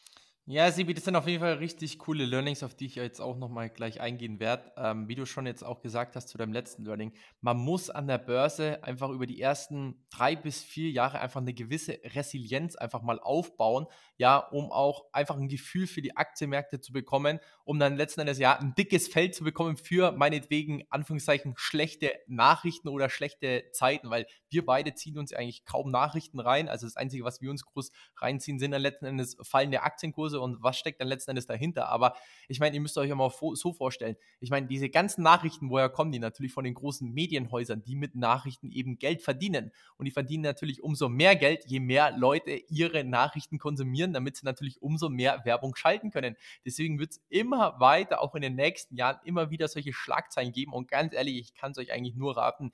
Ja, 0.50 0.72
Sibi, 0.72 0.94
das 0.94 1.04
sind 1.04 1.14
auf 1.14 1.26
jeden 1.26 1.40
Fall 1.40 1.56
richtig 1.56 1.98
coole 1.98 2.24
Learnings, 2.24 2.62
auf 2.62 2.74
die 2.74 2.86
ich 2.86 2.94
jetzt 2.94 3.20
auch 3.20 3.36
nochmal 3.36 3.68
gleich 3.68 4.00
eingehen 4.00 4.40
werde. 4.40 4.72
Ähm, 4.78 5.06
wie 5.06 5.14
du 5.14 5.26
schon 5.26 5.44
jetzt 5.44 5.62
auch 5.62 5.82
gesagt 5.82 6.16
hast 6.16 6.30
zu 6.30 6.38
deinem 6.38 6.54
letzten 6.54 6.86
Learning, 6.86 7.12
man 7.42 7.58
muss 7.58 7.90
an 7.90 8.06
der 8.06 8.16
Börse 8.16 8.82
einfach 8.82 9.10
über 9.10 9.26
die 9.26 9.42
ersten 9.42 10.06
drei 10.08 10.36
bis 10.36 10.62
vier 10.62 10.90
Jahre 10.90 11.20
einfach 11.20 11.42
eine 11.42 11.52
gewisse 11.52 12.00
Resilienz 12.02 12.76
einfach 12.76 13.02
mal 13.02 13.20
aufbauen, 13.20 13.88
ja, 14.16 14.38
um 14.38 14.72
auch 14.72 15.12
einfach 15.12 15.36
ein 15.36 15.48
Gefühl 15.48 15.86
für 15.86 16.00
die 16.00 16.16
Aktienmärkte 16.16 16.80
zu 16.80 16.94
bekommen, 16.94 17.40
um 17.64 17.78
dann 17.78 17.98
letzten 17.98 18.22
Endes 18.22 18.38
ja 18.38 18.58
ein 18.58 18.74
dickes 18.74 19.06
Feld 19.06 19.34
zu 19.34 19.44
bekommen 19.44 19.76
für 19.76 20.12
meinetwegen, 20.12 20.82
Anführungszeichen, 20.88 21.56
schlechte 21.58 22.10
Nachrichten 22.26 22.88
oder 22.88 23.10
schlechte 23.10 23.64
Zeiten, 23.72 24.08
weil 24.08 24.26
wir 24.48 24.64
beide 24.64 24.94
ziehen 24.94 25.18
uns 25.18 25.34
eigentlich 25.34 25.66
kaum 25.66 25.90
Nachrichten 25.90 26.40
rein. 26.40 26.70
Also 26.70 26.86
das 26.86 26.96
Einzige, 26.96 27.24
was 27.24 27.42
wir 27.42 27.50
uns 27.50 27.66
groß 27.66 27.92
reinziehen, 28.16 28.58
sind 28.58 28.70
dann 28.70 28.80
letzten 28.80 29.04
Endes 29.04 29.36
fallende 29.42 29.82
Aktienkurse 29.82 30.37
Hause 30.38 30.40
und 30.40 30.62
was 30.62 30.78
steckt 30.78 31.00
dann 31.00 31.08
letzten 31.08 31.30
Endes 31.30 31.46
dahinter. 31.46 31.88
Aber 31.88 32.14
ich 32.48 32.60
meine, 32.60 32.74
ihr 32.74 32.80
müsst 32.80 32.96
euch 32.98 33.08
ja 33.08 33.14
mal 33.14 33.30
so 33.54 33.72
vorstellen. 33.72 34.16
Ich 34.40 34.50
meine, 34.50 34.66
diese 34.66 34.88
ganzen 34.88 35.22
Nachrichten, 35.22 35.70
woher 35.70 35.88
kommen 35.88 36.12
die? 36.12 36.18
Natürlich 36.18 36.52
von 36.52 36.64
den 36.64 36.74
großen 36.74 37.12
Medienhäusern, 37.12 37.82
die 37.82 37.96
mit 37.96 38.14
Nachrichten 38.14 38.70
eben 38.70 38.98
Geld 38.98 39.22
verdienen. 39.22 39.72
Und 39.96 40.06
die 40.06 40.10
verdienen 40.10 40.42
natürlich 40.42 40.82
umso 40.82 41.08
mehr 41.08 41.36
Geld, 41.36 41.64
je 41.66 41.80
mehr 41.80 42.16
Leute 42.16 42.52
ihre 42.68 43.04
Nachrichten 43.04 43.58
konsumieren, 43.58 44.12
damit 44.12 44.36
sie 44.36 44.46
natürlich 44.46 44.80
umso 44.82 45.08
mehr 45.08 45.44
Werbung 45.44 45.74
schalten 45.74 46.10
können. 46.10 46.36
Deswegen 46.64 46.98
wird 46.98 47.12
es 47.12 47.20
immer 47.28 47.78
weiter, 47.80 48.20
auch 48.22 48.34
in 48.34 48.42
den 48.42 48.54
nächsten 48.54 48.96
Jahren, 48.96 49.18
immer 49.24 49.50
wieder 49.50 49.68
solche 49.68 49.92
Schlagzeilen 49.92 50.52
geben. 50.52 50.72
Und 50.72 50.88
ganz 50.88 51.14
ehrlich, 51.14 51.38
ich 51.38 51.54
kann 51.54 51.72
es 51.72 51.78
euch 51.78 51.92
eigentlich 51.92 52.14
nur 52.14 52.36
raten, 52.36 52.72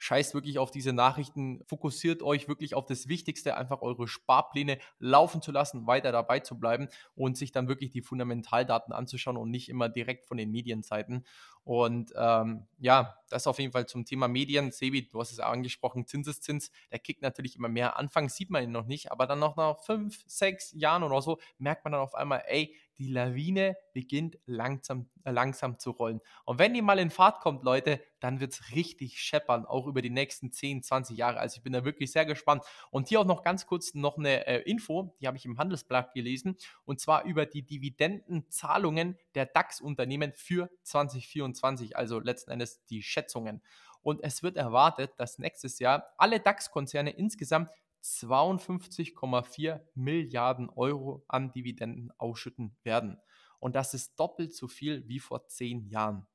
scheißt 0.00 0.34
wirklich 0.34 0.58
auf 0.58 0.70
diese 0.70 0.92
Nachrichten, 0.92 1.62
fokussiert 1.66 2.22
euch 2.22 2.48
wirklich 2.48 2.74
auf 2.74 2.86
das 2.86 3.06
Wichtigste, 3.06 3.56
einfach 3.56 3.82
eure 3.82 4.08
Sparpläne 4.08 4.78
laufen 4.98 5.42
zu 5.42 5.52
lassen, 5.52 5.86
weiter 5.86 6.10
dabei 6.10 6.40
zu 6.40 6.58
bleiben 6.58 6.88
und 7.14 7.36
sich 7.36 7.52
dann 7.52 7.68
wirklich 7.68 7.90
die 7.90 8.02
Fundamentaldaten 8.02 8.92
anzuschauen 8.92 9.36
und 9.36 9.50
nicht 9.50 9.68
immer 9.68 9.88
direkt 9.88 10.26
von 10.26 10.38
den 10.38 10.50
Medienseiten. 10.50 11.26
Und 11.64 12.12
ähm, 12.16 12.66
ja, 12.78 13.16
das 13.28 13.46
auf 13.46 13.58
jeden 13.58 13.72
Fall 13.72 13.86
zum 13.86 14.04
Thema 14.04 14.28
Medien. 14.28 14.72
Sebi, 14.72 15.08
du 15.08 15.20
hast 15.20 15.32
es 15.32 15.40
angesprochen, 15.40 16.06
Zinseszins, 16.06 16.70
der 16.90 16.98
kickt 16.98 17.22
natürlich 17.22 17.56
immer 17.56 17.68
mehr. 17.68 17.96
Anfangs 17.98 18.34
sieht 18.34 18.50
man 18.50 18.64
ihn 18.64 18.72
noch 18.72 18.86
nicht, 18.86 19.12
aber 19.12 19.26
dann 19.26 19.38
noch 19.38 19.56
nach 19.56 19.78
fünf, 19.78 20.22
sechs 20.26 20.72
Jahren 20.72 21.02
oder 21.02 21.22
so 21.22 21.38
merkt 21.58 21.84
man 21.84 21.92
dann 21.92 22.00
auf 22.00 22.14
einmal, 22.14 22.42
ey, 22.46 22.74
die 23.00 23.08
Lawine 23.08 23.78
beginnt 23.94 24.38
langsam, 24.44 25.08
äh, 25.24 25.30
langsam 25.30 25.78
zu 25.78 25.90
rollen. 25.90 26.20
Und 26.44 26.58
wenn 26.58 26.74
die 26.74 26.82
mal 26.82 26.98
in 26.98 27.10
Fahrt 27.10 27.40
kommt, 27.40 27.64
Leute, 27.64 28.02
dann 28.20 28.40
wird 28.40 28.52
es 28.52 28.72
richtig 28.72 29.18
scheppern, 29.20 29.64
auch 29.64 29.86
über 29.86 30.02
die 30.02 30.10
nächsten 30.10 30.52
10, 30.52 30.82
20 30.82 31.16
Jahre. 31.16 31.40
Also 31.40 31.56
ich 31.56 31.62
bin 31.62 31.72
da 31.72 31.82
wirklich 31.84 32.12
sehr 32.12 32.26
gespannt. 32.26 32.62
Und 32.90 33.08
hier 33.08 33.20
auch 33.20 33.24
noch 33.24 33.42
ganz 33.42 33.66
kurz 33.66 33.94
noch 33.94 34.18
eine 34.18 34.46
äh, 34.46 34.60
Info, 34.70 35.16
die 35.18 35.26
habe 35.26 35.38
ich 35.38 35.46
im 35.46 35.56
Handelsblatt 35.56 36.12
gelesen, 36.12 36.58
und 36.84 37.00
zwar 37.00 37.24
über 37.24 37.46
die 37.46 37.62
Dividendenzahlungen 37.62 39.18
der 39.34 39.46
DAX-Unternehmen 39.46 40.34
für 40.34 40.68
2024, 40.82 41.49
also 41.96 42.20
letzten 42.20 42.50
Endes 42.50 42.84
die 42.86 43.02
Schätzungen. 43.02 43.62
Und 44.02 44.22
es 44.22 44.42
wird 44.42 44.56
erwartet, 44.56 45.12
dass 45.18 45.38
nächstes 45.38 45.78
Jahr 45.78 46.12
alle 46.16 46.40
DAX-Konzerne 46.40 47.10
insgesamt 47.10 47.70
52,4 48.02 49.80
Milliarden 49.94 50.70
Euro 50.70 51.24
an 51.28 51.52
Dividenden 51.52 52.10
ausschütten 52.18 52.76
werden. 52.82 53.18
Und 53.58 53.76
das 53.76 53.92
ist 53.92 54.18
doppelt 54.18 54.54
so 54.54 54.68
viel 54.68 55.06
wie 55.06 55.20
vor 55.20 55.46
zehn 55.48 55.86
Jahren. 55.86 56.26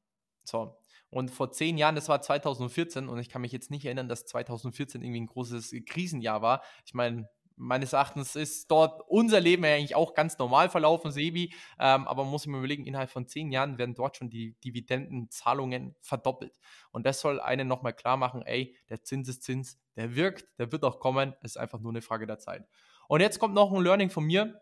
So. 0.44 0.78
Und 1.10 1.32
vor 1.32 1.52
zehn 1.52 1.78
Jahren, 1.78 1.96
das 1.96 2.08
war 2.08 2.22
2014, 2.22 3.08
und 3.08 3.20
ich 3.20 3.30
kann 3.30 3.42
mich 3.42 3.52
jetzt 3.52 3.72
nicht 3.72 3.86
erinnern, 3.86 4.08
dass 4.08 4.26
2014 4.26 5.02
irgendwie 5.02 5.22
ein 5.22 5.28
großes 5.28 5.74
Krisenjahr 5.86 6.42
war. 6.42 6.62
Ich 6.86 6.94
meine, 6.94 7.28
meines 7.56 7.94
Erachtens 7.94 8.36
ist 8.36 8.70
dort 8.70 9.02
unser 9.08 9.40
Leben 9.40 9.64
eigentlich 9.66 9.96
auch 9.96 10.14
ganz 10.14 10.38
normal 10.38 10.70
verlaufen, 10.70 11.12
Sebi. 11.12 11.54
Ähm, 11.80 12.08
aber 12.08 12.24
man 12.24 12.32
muss 12.32 12.44
sich 12.44 12.52
mal 12.52 12.58
überlegen, 12.58 12.86
innerhalb 12.86 13.10
von 13.10 13.28
zehn 13.28 13.52
Jahren 13.52 13.78
werden 13.78 13.96
dort 13.96 14.18
schon 14.18 14.30
die 14.30 14.54
Dividendenzahlungen 14.64 15.96
verdoppelt. 16.02 16.58
Und 16.92 17.06
das 17.06 17.20
soll 17.20 17.40
einen 17.40 17.68
nochmal 17.68 17.94
klar 17.94 18.18
machen, 18.18 18.42
ey, 18.42 18.76
der 18.90 19.04
Zinseszins, 19.04 19.80
der 19.96 20.16
wirkt, 20.16 20.48
der 20.60 20.72
wird 20.72 20.84
auch 20.84 21.00
kommen, 21.00 21.34
es 21.42 21.52
ist 21.52 21.58
einfach 21.58 21.80
nur 21.80 21.92
eine 21.92 22.02
Frage 22.02 22.28
der 22.28 22.40
Zeit. 22.40 22.68
Und 23.08 23.22
jetzt 23.22 23.40
kommt 23.40 23.54
noch 23.54 23.72
ein 23.72 23.82
Learning 23.82 24.10
von 24.10 24.26
mir, 24.26 24.62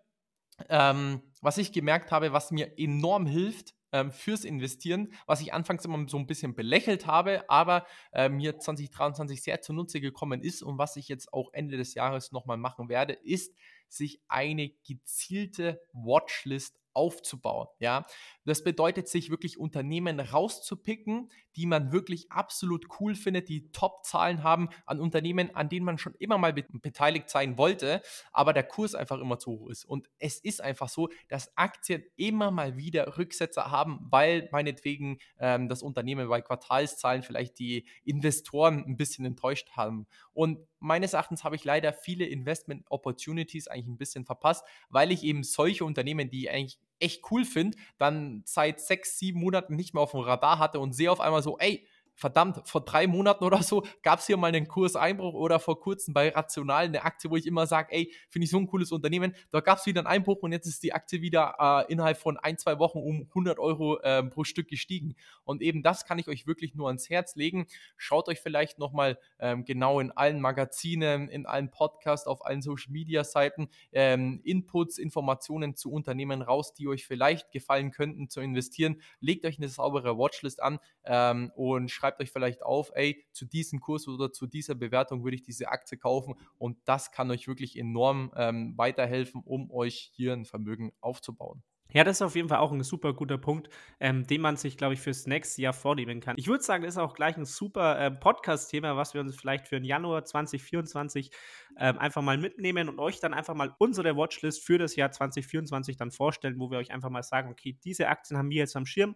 ähm, 0.69 1.21
was 1.41 1.57
ich 1.57 1.71
gemerkt 1.71 2.11
habe, 2.11 2.33
was 2.33 2.51
mir 2.51 2.77
enorm 2.77 3.25
hilft, 3.25 3.75
ähm, 3.93 4.11
fürs 4.11 4.43
Investieren, 4.43 5.13
was 5.25 5.39
ich 5.39 5.53
anfangs 5.53 5.85
immer 5.85 6.05
so 6.09 6.17
ein 6.17 6.27
bisschen 6.27 6.55
belächelt 6.55 7.07
habe, 7.07 7.49
aber 7.49 7.85
äh, 8.11 8.27
mir 8.27 8.59
2023 8.59 9.41
sehr 9.41 9.61
zunutze 9.61 10.01
gekommen 10.01 10.41
ist 10.41 10.61
und 10.61 10.77
was 10.77 10.97
ich 10.97 11.07
jetzt 11.07 11.31
auch 11.31 11.53
Ende 11.53 11.77
des 11.77 11.93
Jahres 11.93 12.33
nochmal 12.33 12.57
machen 12.57 12.89
werde, 12.89 13.13
ist, 13.13 13.55
sich 13.87 14.19
eine 14.27 14.69
gezielte 14.85 15.79
Watchlist 15.93 16.79
aufzubauen. 16.93 17.67
Ja, 17.79 18.05
das 18.45 18.63
bedeutet, 18.63 19.07
sich 19.07 19.29
wirklich 19.29 19.57
Unternehmen 19.57 20.19
rauszupicken, 20.19 21.31
die 21.55 21.65
man 21.65 21.91
wirklich 21.91 22.31
absolut 22.31 22.87
cool 22.99 23.15
findet, 23.15 23.49
die 23.49 23.71
Top-Zahlen 23.71 24.43
haben 24.43 24.69
an 24.85 24.99
Unternehmen, 24.99 25.55
an 25.55 25.69
denen 25.69 25.85
man 25.85 25.97
schon 25.97 26.15
immer 26.15 26.37
mal 26.37 26.53
be 26.53 26.63
beteiligt 26.81 27.29
sein 27.29 27.57
wollte, 27.57 28.01
aber 28.31 28.53
der 28.53 28.63
Kurs 28.63 28.95
einfach 28.95 29.19
immer 29.19 29.39
zu 29.39 29.51
hoch 29.51 29.69
ist. 29.69 29.85
Und 29.85 30.09
es 30.19 30.39
ist 30.39 30.61
einfach 30.61 30.89
so, 30.89 31.09
dass 31.27 31.55
Aktien 31.57 32.03
immer 32.15 32.51
mal 32.51 32.77
wieder 32.77 33.17
Rücksetzer 33.17 33.69
haben, 33.69 33.99
weil 34.09 34.49
meinetwegen 34.51 35.19
ähm, 35.39 35.69
das 35.69 35.83
Unternehmen 35.83 36.27
bei 36.29 36.41
Quartalszahlen 36.41 37.23
vielleicht 37.23 37.59
die 37.59 37.85
Investoren 38.03 38.83
ein 38.85 38.97
bisschen 38.97 39.25
enttäuscht 39.25 39.71
haben. 39.71 40.07
Und 40.33 40.59
meines 40.79 41.13
Erachtens 41.13 41.43
habe 41.43 41.55
ich 41.55 41.63
leider 41.63 41.93
viele 41.93 42.25
Investment 42.25 42.85
Opportunities 42.89 43.67
eigentlich 43.67 43.87
ein 43.87 43.97
bisschen 43.97 44.25
verpasst, 44.25 44.65
weil 44.89 45.11
ich 45.11 45.23
eben 45.23 45.43
solche 45.43 45.85
Unternehmen, 45.85 46.29
die 46.29 46.49
eigentlich 46.49 46.79
echt 47.03 47.29
cool 47.31 47.45
finde, 47.45 47.77
dann 47.97 48.43
seit 48.45 48.79
sechs, 48.81 49.19
sieben 49.19 49.39
Monaten 49.39 49.75
nicht 49.75 49.93
mehr 49.93 50.01
auf 50.03 50.11
dem 50.11 50.21
Radar 50.21 50.59
hatte 50.59 50.79
und 50.79 50.93
sehe 50.93 51.11
auf 51.11 51.19
einmal 51.19 51.43
so, 51.43 51.57
ey, 51.59 51.85
verdammt, 52.15 52.67
vor 52.67 52.81
drei 52.81 53.07
Monaten 53.07 53.43
oder 53.43 53.61
so 53.63 53.83
gab 54.01 54.19
es 54.19 54.27
hier 54.27 54.37
mal 54.37 54.47
einen 54.47 54.67
Kurseinbruch 54.67 55.33
oder 55.33 55.59
vor 55.59 55.79
kurzem 55.79 56.13
bei 56.13 56.29
Rational 56.29 56.85
eine 56.85 57.03
Aktie, 57.03 57.29
wo 57.29 57.35
ich 57.35 57.47
immer 57.47 57.67
sage, 57.67 57.91
ey, 57.91 58.11
finde 58.29 58.45
ich 58.45 58.51
so 58.51 58.57
ein 58.57 58.67
cooles 58.67 58.91
Unternehmen. 58.91 59.35
Da 59.51 59.59
gab 59.59 59.79
es 59.79 59.85
wieder 59.85 60.01
einen 60.01 60.07
Einbruch 60.07 60.41
und 60.41 60.51
jetzt 60.51 60.67
ist 60.67 60.83
die 60.83 60.93
Aktie 60.93 61.21
wieder 61.21 61.55
äh, 61.59 61.91
innerhalb 61.91 62.17
von 62.17 62.37
ein, 62.37 62.57
zwei 62.57 62.79
Wochen 62.79 62.99
um 62.99 63.27
100 63.29 63.59
Euro 63.59 63.99
äh, 63.99 64.23
pro 64.23 64.43
Stück 64.43 64.67
gestiegen. 64.67 65.15
Und 65.43 65.61
eben 65.61 65.83
das 65.83 66.05
kann 66.05 66.19
ich 66.19 66.27
euch 66.27 66.47
wirklich 66.47 66.75
nur 66.75 66.87
ans 66.87 67.09
Herz 67.09 67.35
legen. 67.35 67.67
Schaut 67.97 68.29
euch 68.29 68.39
vielleicht 68.39 68.79
nochmal 68.79 69.17
ähm, 69.39 69.65
genau 69.65 69.99
in 69.99 70.11
allen 70.11 70.39
Magazinen, 70.39 71.29
in 71.29 71.45
allen 71.45 71.71
Podcasts, 71.71 72.27
auf 72.27 72.45
allen 72.45 72.61
Social 72.61 72.91
Media 72.91 73.23
Seiten 73.23 73.69
ähm, 73.91 74.41
Inputs, 74.43 74.97
Informationen 74.97 75.75
zu 75.75 75.91
Unternehmen 75.91 76.41
raus, 76.41 76.73
die 76.73 76.87
euch 76.87 77.05
vielleicht 77.05 77.51
gefallen 77.51 77.91
könnten 77.91 78.29
zu 78.29 78.41
investieren. 78.41 79.01
Legt 79.19 79.45
euch 79.45 79.57
eine 79.57 79.69
saubere 79.69 80.17
Watchlist 80.17 80.61
an 80.61 80.79
ähm, 81.05 81.51
und 81.55 81.89
schreibt 81.89 82.02
schreibt 82.03 82.21
euch 82.21 82.31
vielleicht 82.31 82.63
auf, 82.63 82.91
ey, 82.95 83.25
zu 83.31 83.45
diesem 83.45 83.79
Kurs 83.79 84.09
oder 84.09 84.33
zu 84.33 84.45
dieser 84.45 84.75
Bewertung 84.75 85.23
würde 85.23 85.35
ich 85.35 85.43
diese 85.43 85.69
Aktie 85.69 85.97
kaufen 85.97 86.35
und 86.57 86.77
das 86.83 87.11
kann 87.11 87.31
euch 87.31 87.47
wirklich 87.47 87.79
enorm 87.79 88.33
ähm, 88.35 88.77
weiterhelfen, 88.77 89.41
um 89.45 89.71
euch 89.71 90.11
hier 90.13 90.33
ein 90.33 90.43
Vermögen 90.43 90.91
aufzubauen. 90.99 91.63
Ja, 91.93 92.03
das 92.03 92.17
ist 92.17 92.21
auf 92.23 92.35
jeden 92.35 92.49
Fall 92.49 92.57
auch 92.57 92.71
ein 92.71 92.83
super 92.83 93.13
guter 93.13 93.37
Punkt, 93.37 93.69
ähm, 93.99 94.25
den 94.25 94.41
man 94.41 94.57
sich, 94.57 94.77
glaube 94.77 94.95
ich, 94.95 94.99
fürs 94.99 95.27
nächste 95.27 95.61
Jahr 95.61 95.73
vornehmen 95.73 96.19
kann. 96.19 96.35
Ich 96.39 96.47
würde 96.47 96.63
sagen, 96.63 96.83
das 96.83 96.95
ist 96.95 96.97
auch 96.97 97.13
gleich 97.13 97.37
ein 97.37 97.45
super 97.45 97.99
äh, 97.99 98.09
Podcast-Thema, 98.09 98.97
was 98.97 99.13
wir 99.13 99.21
uns 99.21 99.35
vielleicht 99.35 99.67
für 99.67 99.75
den 99.75 99.85
Januar 99.85 100.25
2024 100.25 101.29
ähm, 101.77 101.99
einfach 101.99 102.23
mal 102.23 102.37
mitnehmen 102.37 102.89
und 102.89 102.99
euch 102.99 103.19
dann 103.19 103.33
einfach 103.33 103.53
mal 103.53 103.75
unsere 103.77 104.17
Watchlist 104.17 104.65
für 104.65 104.79
das 104.79 104.95
Jahr 104.95 105.11
2024 105.11 105.95
dann 105.95 106.11
vorstellen, 106.11 106.59
wo 106.59 106.69
wir 106.71 106.79
euch 106.79 106.91
einfach 106.91 107.11
mal 107.11 107.23
sagen, 107.23 107.51
okay, 107.51 107.77
diese 107.83 108.09
Aktien 108.09 108.39
haben 108.39 108.49
wir 108.49 108.57
jetzt 108.57 108.75
am 108.75 108.87
Schirm. 108.87 109.15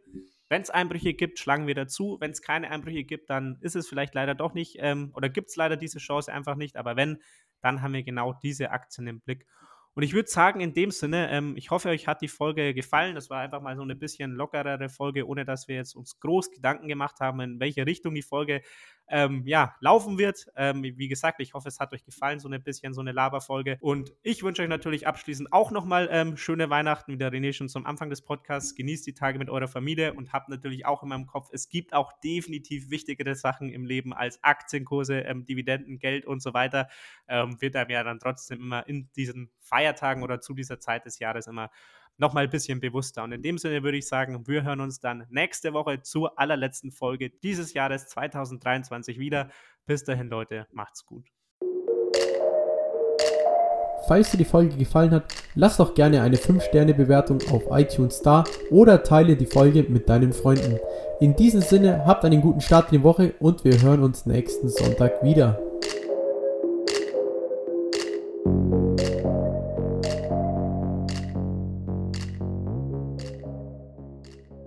Wenn 0.49 0.61
es 0.61 0.69
Einbrüche 0.69 1.13
gibt, 1.13 1.39
schlagen 1.39 1.67
wir 1.67 1.75
dazu. 1.75 2.17
Wenn 2.19 2.31
es 2.31 2.41
keine 2.41 2.71
Einbrüche 2.71 3.03
gibt, 3.03 3.29
dann 3.29 3.57
ist 3.61 3.75
es 3.75 3.87
vielleicht 3.87 4.15
leider 4.15 4.35
doch 4.35 4.53
nicht 4.53 4.77
ähm, 4.79 5.11
oder 5.13 5.29
gibt 5.29 5.49
es 5.49 5.55
leider 5.55 5.75
diese 5.75 5.99
Chance 5.99 6.31
einfach 6.31 6.55
nicht. 6.55 6.77
Aber 6.77 6.95
wenn, 6.95 7.21
dann 7.61 7.81
haben 7.81 7.93
wir 7.93 8.03
genau 8.03 8.33
diese 8.33 8.71
Aktien 8.71 9.07
im 9.07 9.19
Blick. 9.19 9.45
Und 9.97 10.03
ich 10.03 10.13
würde 10.13 10.29
sagen, 10.29 10.59
in 10.59 10.75
dem 10.75 10.91
Sinne, 10.91 11.31
ähm, 11.31 11.55
ich 11.57 11.71
hoffe, 11.71 11.89
euch 11.89 12.07
hat 12.07 12.21
die 12.21 12.27
Folge 12.27 12.75
gefallen. 12.75 13.15
Das 13.15 13.31
war 13.31 13.39
einfach 13.39 13.61
mal 13.61 13.75
so 13.75 13.81
eine 13.81 13.95
bisschen 13.95 14.31
lockerere 14.31 14.89
Folge, 14.89 15.27
ohne 15.27 15.43
dass 15.43 15.67
wir 15.67 15.75
jetzt 15.75 15.95
uns 15.95 16.19
groß 16.19 16.51
Gedanken 16.51 16.87
gemacht 16.87 17.19
haben, 17.19 17.39
in 17.41 17.59
welche 17.59 17.87
Richtung 17.87 18.13
die 18.13 18.21
Folge 18.21 18.61
ähm, 19.09 19.43
ja, 19.45 19.75
laufen 19.79 20.17
wird. 20.17 20.47
Ähm, 20.55 20.83
wie 20.83 21.07
gesagt, 21.07 21.39
ich 21.39 21.53
hoffe, 21.53 21.67
es 21.67 21.79
hat 21.79 21.93
euch 21.93 22.03
gefallen, 22.03 22.39
so 22.39 22.49
ein 22.49 22.63
bisschen 22.63 22.93
so 22.93 23.01
eine 23.01 23.11
Laberfolge. 23.11 23.77
Und 23.79 24.13
ich 24.23 24.43
wünsche 24.43 24.61
euch 24.61 24.69
natürlich 24.69 25.07
abschließend 25.07 25.53
auch 25.53 25.71
nochmal 25.71 26.09
ähm, 26.11 26.37
schöne 26.37 26.69
Weihnachten, 26.69 27.13
wie 27.13 27.17
der 27.17 27.31
René 27.31 27.53
schon 27.53 27.69
zum 27.69 27.85
Anfang 27.85 28.09
des 28.09 28.21
Podcasts. 28.21 28.75
Genießt 28.75 29.07
die 29.07 29.13
Tage 29.13 29.39
mit 29.39 29.49
eurer 29.49 29.67
Familie 29.67 30.13
und 30.13 30.33
habt 30.33 30.49
natürlich 30.49 30.85
auch 30.85 31.03
in 31.03 31.09
meinem 31.09 31.27
Kopf, 31.27 31.49
es 31.51 31.69
gibt 31.69 31.93
auch 31.93 32.11
definitiv 32.21 32.89
wichtigere 32.89 33.35
Sachen 33.35 33.69
im 33.69 33.85
Leben 33.85 34.13
als 34.13 34.43
Aktienkurse, 34.43 35.19
ähm, 35.21 35.45
Dividenden, 35.45 35.99
Geld 35.99 36.25
und 36.25 36.41
so 36.41 36.53
weiter. 36.53 36.89
Ähm, 37.27 37.61
wird 37.61 37.75
einem 37.75 37.91
ja 37.91 38.03
dann 38.03 38.19
trotzdem 38.19 38.59
immer 38.59 38.87
in 38.87 39.09
diesen 39.15 39.49
Feiertagen 39.59 40.23
oder 40.23 40.41
zu 40.41 40.53
dieser 40.53 40.79
Zeit 40.79 41.05
des 41.05 41.19
Jahres 41.19 41.47
immer 41.47 41.69
nochmal 42.17 42.45
ein 42.45 42.49
bisschen 42.49 42.79
bewusster. 42.79 43.23
Und 43.23 43.31
in 43.31 43.41
dem 43.41 43.57
Sinne 43.57 43.83
würde 43.83 43.97
ich 43.97 44.07
sagen, 44.07 44.47
wir 44.47 44.63
hören 44.63 44.81
uns 44.81 44.99
dann 44.99 45.25
nächste 45.29 45.73
Woche 45.73 46.01
zur 46.01 46.37
allerletzten 46.39 46.91
Folge 46.91 47.29
dieses 47.29 47.73
Jahres 47.73 48.07
2023 48.07 49.19
wieder. 49.19 49.49
Bis 49.85 50.03
dahin, 50.03 50.27
Leute, 50.27 50.67
macht's 50.71 51.05
gut. 51.05 51.25
Falls 54.07 54.31
dir 54.31 54.37
die 54.37 54.45
Folge 54.45 54.77
gefallen 54.77 55.11
hat, 55.11 55.25
lass 55.55 55.77
doch 55.77 55.93
gerne 55.93 56.21
eine 56.21 56.37
5-Sterne-Bewertung 56.37 57.39
auf 57.51 57.63
iTunes 57.71 58.21
da 58.21 58.45
oder 58.71 59.03
teile 59.03 59.35
die 59.35 59.45
Folge 59.45 59.83
mit 59.83 60.07
deinen 60.07 60.31
Freunden. 60.31 60.79
In 61.19 61.35
diesem 61.35 61.61
Sinne, 61.61 62.05
habt 62.05 62.23
einen 62.23 62.41
guten 62.41 62.61
Start 62.61 62.91
in 62.91 62.99
die 62.99 63.03
Woche 63.03 63.33
und 63.39 63.65
wir 63.65 63.81
hören 63.81 64.03
uns 64.03 64.25
nächsten 64.25 64.69
Sonntag 64.69 65.21
wieder. 65.23 65.59